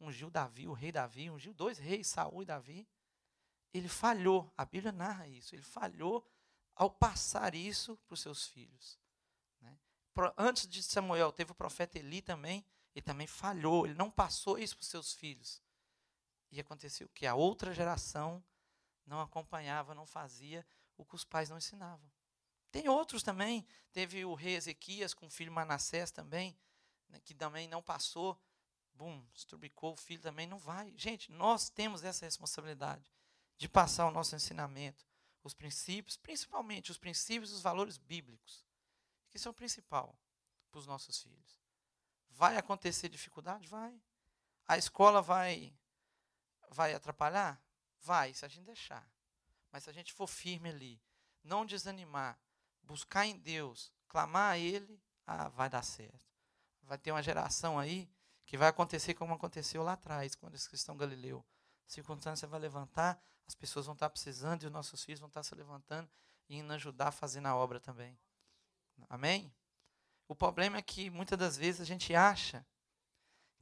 [0.00, 2.88] ungiu Davi, o rei Davi, ungiu dois reis, Saul e Davi.
[3.72, 6.26] Ele falhou, a Bíblia narra isso, ele falhou
[6.74, 8.98] ao passar isso para os seus filhos.
[9.60, 9.78] Né.
[10.36, 14.76] Antes de Samuel, teve o profeta Eli também, ele também falhou, ele não passou isso
[14.76, 15.62] para os seus filhos.
[16.50, 18.42] E aconteceu que a outra geração
[19.06, 22.10] não acompanhava, não fazia o que os pais não ensinavam.
[22.70, 23.66] Tem outros também.
[23.92, 26.56] Teve o rei Ezequias com o filho Manassés também,
[27.08, 28.40] né, que também não passou.
[29.00, 30.92] Bum, estrubicou o filho também, não vai.
[30.94, 33.02] Gente, nós temos essa responsabilidade
[33.56, 35.06] de passar o nosso ensinamento,
[35.42, 38.62] os princípios, principalmente os princípios e os valores bíblicos,
[39.30, 40.14] que são o principal
[40.70, 41.62] para os nossos filhos.
[42.28, 43.66] Vai acontecer dificuldade?
[43.68, 43.98] Vai.
[44.68, 45.74] A escola vai
[46.68, 47.58] vai atrapalhar?
[48.02, 49.10] Vai, se a gente deixar.
[49.72, 51.00] Mas se a gente for firme ali,
[51.42, 52.38] não desanimar,
[52.82, 56.20] buscar em Deus, clamar a Ele, ah, vai dar certo.
[56.82, 58.06] Vai ter uma geração aí
[58.50, 61.46] que vai acontecer como aconteceu lá atrás, quando esse cristão Galileu.
[61.86, 65.44] A circunstância vai levantar, as pessoas vão estar precisando e os nossos filhos vão estar
[65.44, 66.10] se levantando
[66.48, 68.18] e indo ajudar a fazer na obra também.
[69.08, 69.54] Amém?
[70.26, 72.66] O problema é que muitas das vezes a gente acha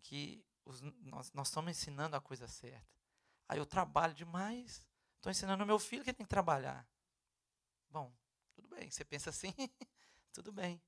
[0.01, 2.89] que os, nós, nós estamos ensinando a coisa certa.
[3.47, 4.83] Aí eu trabalho demais,
[5.17, 6.89] estou ensinando meu filho que tem que trabalhar.
[7.91, 8.11] Bom,
[8.55, 9.53] tudo bem, você pensa assim,
[10.33, 10.81] tudo bem.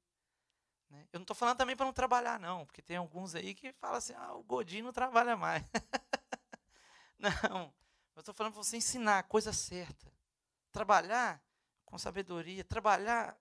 [0.90, 1.06] Né?
[1.12, 3.96] Eu não estou falando também para não trabalhar, não, porque tem alguns aí que falam
[3.96, 5.62] assim, ah, o Godinho não trabalha mais.
[7.18, 7.72] não,
[8.16, 10.12] eu estou falando para você ensinar a coisa certa.
[10.72, 11.42] Trabalhar
[11.84, 13.38] com sabedoria, trabalhar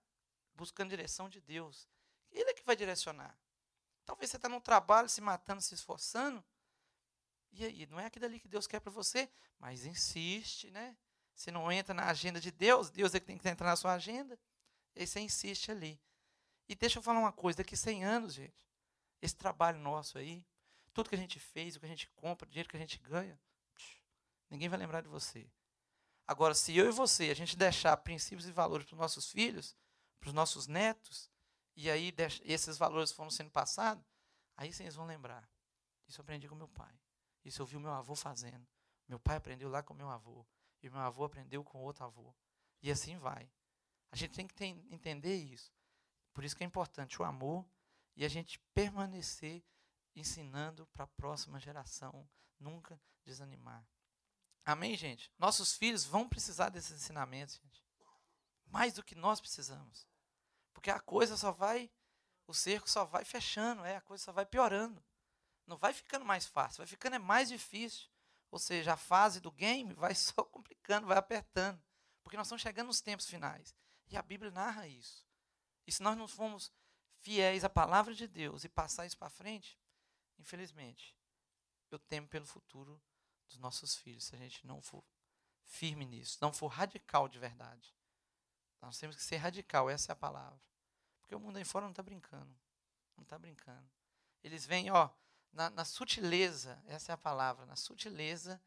[0.54, 1.90] buscando direção de Deus.
[2.32, 3.38] Ele é que vai direcionar.
[4.06, 6.44] Talvez você está no trabalho, se matando, se esforçando.
[7.52, 10.96] E aí, não é aquilo ali que Deus quer para você, mas insiste, né?
[11.34, 13.94] Você não entra na agenda de Deus, Deus é que tem que entrar na sua
[13.94, 14.38] agenda.
[14.96, 16.00] E aí você insiste ali.
[16.70, 18.64] E deixa eu falar uma coisa, daqui 100 anos, gente,
[19.22, 20.46] esse trabalho nosso aí,
[20.94, 23.00] tudo que a gente fez, o que a gente compra, o dinheiro que a gente
[23.00, 23.40] ganha,
[24.52, 25.50] ninguém vai lembrar de você.
[26.28, 29.76] Agora, se eu e você, a gente deixar princípios e valores para os nossos filhos,
[30.20, 31.28] para os nossos netos,
[31.76, 32.14] e aí
[32.44, 34.06] esses valores foram sendo passados,
[34.56, 35.50] aí vocês vão lembrar.
[36.08, 36.94] Isso eu aprendi com meu pai.
[37.44, 38.68] Isso eu vi o meu avô fazendo.
[39.08, 40.46] Meu pai aprendeu lá com meu avô.
[40.84, 42.32] E meu avô aprendeu com outro avô.
[42.82, 43.50] E assim vai.
[44.12, 45.72] A gente tem que ter, entender isso.
[46.34, 47.66] Por isso que é importante o amor
[48.16, 49.64] e a gente permanecer
[50.16, 52.28] ensinando para a próxima geração,
[52.60, 53.88] nunca desanimar.
[54.66, 55.32] Amém, gente?
[55.38, 57.84] Nossos filhos vão precisar desses ensinamentos, gente.
[58.66, 60.08] Mais do que nós precisamos.
[60.74, 61.90] Porque a coisa só vai,
[62.46, 65.04] o cerco só vai fechando, é, a coisa só vai piorando.
[65.66, 68.10] Não vai ficando mais fácil, vai ficando é mais difícil.
[68.52, 71.82] Ou seja, a fase do game vai só complicando, vai apertando.
[72.24, 73.76] Porque nós estamos chegando nos tempos finais.
[74.08, 75.29] E a Bíblia narra isso.
[75.90, 76.72] E se nós não formos
[77.18, 79.76] fiéis à palavra de Deus e passar isso para frente,
[80.38, 81.18] infelizmente,
[81.90, 83.02] eu temo pelo futuro
[83.48, 85.04] dos nossos filhos, se a gente não for
[85.64, 87.92] firme nisso, não for radical de verdade.
[88.80, 90.62] Nós temos que ser radical, essa é a palavra.
[91.22, 92.56] Porque o mundo aí fora não está brincando.
[93.18, 93.90] Não está brincando.
[94.44, 95.10] Eles vêm, ó,
[95.52, 98.62] na, na, sutileza, essa é a palavra, na sutileza,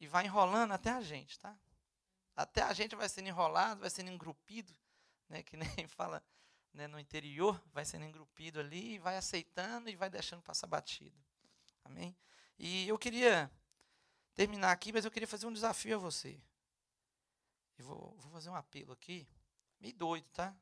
[0.00, 1.54] e vai enrolando até a gente, tá?
[2.34, 4.74] Até a gente vai sendo enrolado, vai sendo engrupido,
[5.28, 6.24] né, que nem fala
[6.76, 11.18] né, no interior, vai sendo engrupido ali, vai aceitando e vai deixando passar batido.
[11.84, 12.16] Amém?
[12.58, 13.50] E eu queria
[14.34, 16.40] terminar aqui, mas eu queria fazer um desafio a você.
[17.78, 19.26] Eu vou, vou fazer um apelo aqui,
[19.80, 20.54] meio doido, tá?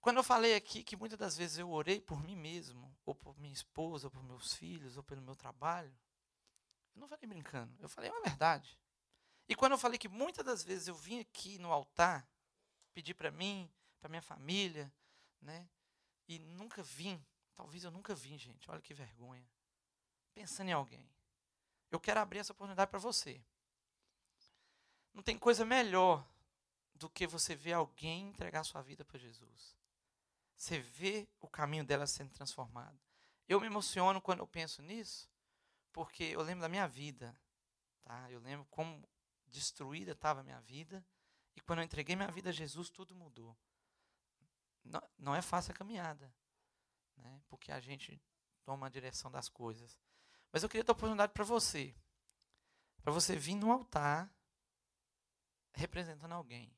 [0.00, 3.38] Quando eu falei aqui que muitas das vezes eu orei por mim mesmo, ou por
[3.38, 5.92] minha esposa, ou por meus filhos, ou pelo meu trabalho,
[6.94, 8.78] eu não falei brincando, eu falei uma verdade.
[9.48, 12.28] E quando eu falei que muitas das vezes eu vim aqui no altar
[12.98, 13.70] pedir para mim,
[14.00, 14.92] para minha família,
[15.40, 15.68] né?
[16.26, 17.24] E nunca vim,
[17.54, 18.68] talvez eu nunca vim, gente.
[18.68, 19.48] Olha que vergonha.
[20.34, 21.08] Pensando em alguém.
[21.92, 23.40] Eu quero abrir essa oportunidade para você.
[25.14, 26.28] Não tem coisa melhor
[26.92, 29.76] do que você ver alguém entregar sua vida para Jesus.
[30.56, 32.98] Você vê o caminho dela sendo transformado.
[33.48, 35.30] Eu me emociono quando eu penso nisso,
[35.92, 37.32] porque eu lembro da minha vida.
[38.02, 38.28] Tá?
[38.28, 39.08] Eu lembro como
[39.46, 41.06] destruída estava a minha vida.
[41.58, 43.58] E quando eu entreguei minha vida a Jesus, tudo mudou.
[44.84, 46.32] Não, não é fácil a caminhada,
[47.16, 47.42] né?
[47.48, 48.22] porque a gente
[48.62, 49.98] toma a direção das coisas.
[50.52, 51.92] Mas eu queria dar oportunidade para você,
[53.02, 54.32] para você vir no altar
[55.72, 56.72] representando alguém.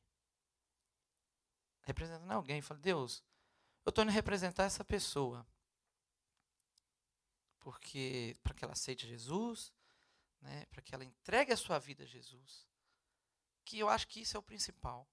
[1.82, 2.62] Representando alguém.
[2.62, 3.22] Fala, Deus,
[3.84, 5.46] eu estou indo representar essa pessoa.
[7.58, 9.74] Porque para que ela aceite Jesus,
[10.40, 12.69] né, para que ela entregue a sua vida a Jesus.
[13.70, 15.08] Que eu acho que isso é o principal.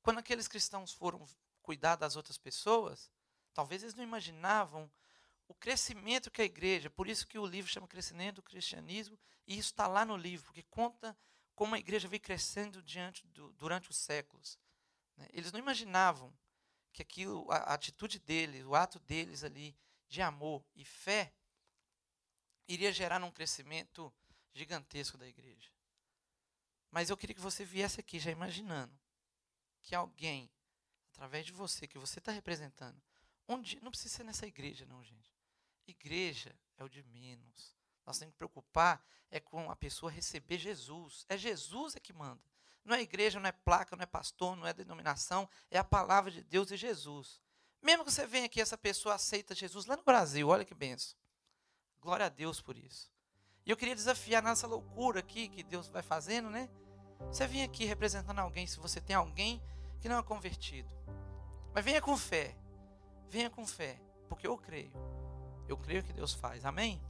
[0.00, 1.26] Quando aqueles cristãos foram
[1.60, 3.10] cuidar das outras pessoas,
[3.52, 4.88] talvez eles não imaginavam
[5.48, 9.58] o crescimento que a igreja, por isso que o livro chama Crescimento do Cristianismo, e
[9.58, 11.18] isso está lá no livro, porque conta
[11.52, 14.56] como a igreja veio crescendo diante do, durante os séculos.
[15.16, 15.26] Né?
[15.32, 16.32] Eles não imaginavam
[16.92, 19.76] que aquilo, a, a atitude deles, o ato deles ali
[20.06, 21.34] de amor e fé,
[22.68, 24.14] iria gerar um crescimento
[24.54, 25.75] gigantesco da igreja.
[26.96, 28.98] Mas eu queria que você viesse aqui já imaginando
[29.82, 30.50] que alguém,
[31.12, 32.98] através de você, que você está representando,
[33.46, 35.36] onde não precisa ser nessa igreja, não, gente.
[35.86, 37.76] Igreja é o de menos.
[38.06, 41.26] Nós temos que preocupar é com a pessoa receber Jesus.
[41.28, 42.40] É Jesus é que manda.
[42.82, 46.30] Não é igreja, não é placa, não é pastor, não é denominação, é a palavra
[46.30, 47.42] de Deus e Jesus.
[47.82, 51.14] Mesmo que você venha aqui, essa pessoa aceita Jesus lá no Brasil, olha que benção.
[52.00, 53.12] Glória a Deus por isso.
[53.66, 56.70] E eu queria desafiar nessa loucura aqui que Deus vai fazendo, né?
[57.20, 59.62] Você vem aqui representando alguém, se você tem alguém
[60.00, 60.88] que não é convertido.
[61.74, 62.54] Mas venha com fé.
[63.28, 63.98] Venha com fé,
[64.28, 64.92] porque eu creio.
[65.68, 66.64] Eu creio que Deus faz.
[66.64, 67.00] Amém?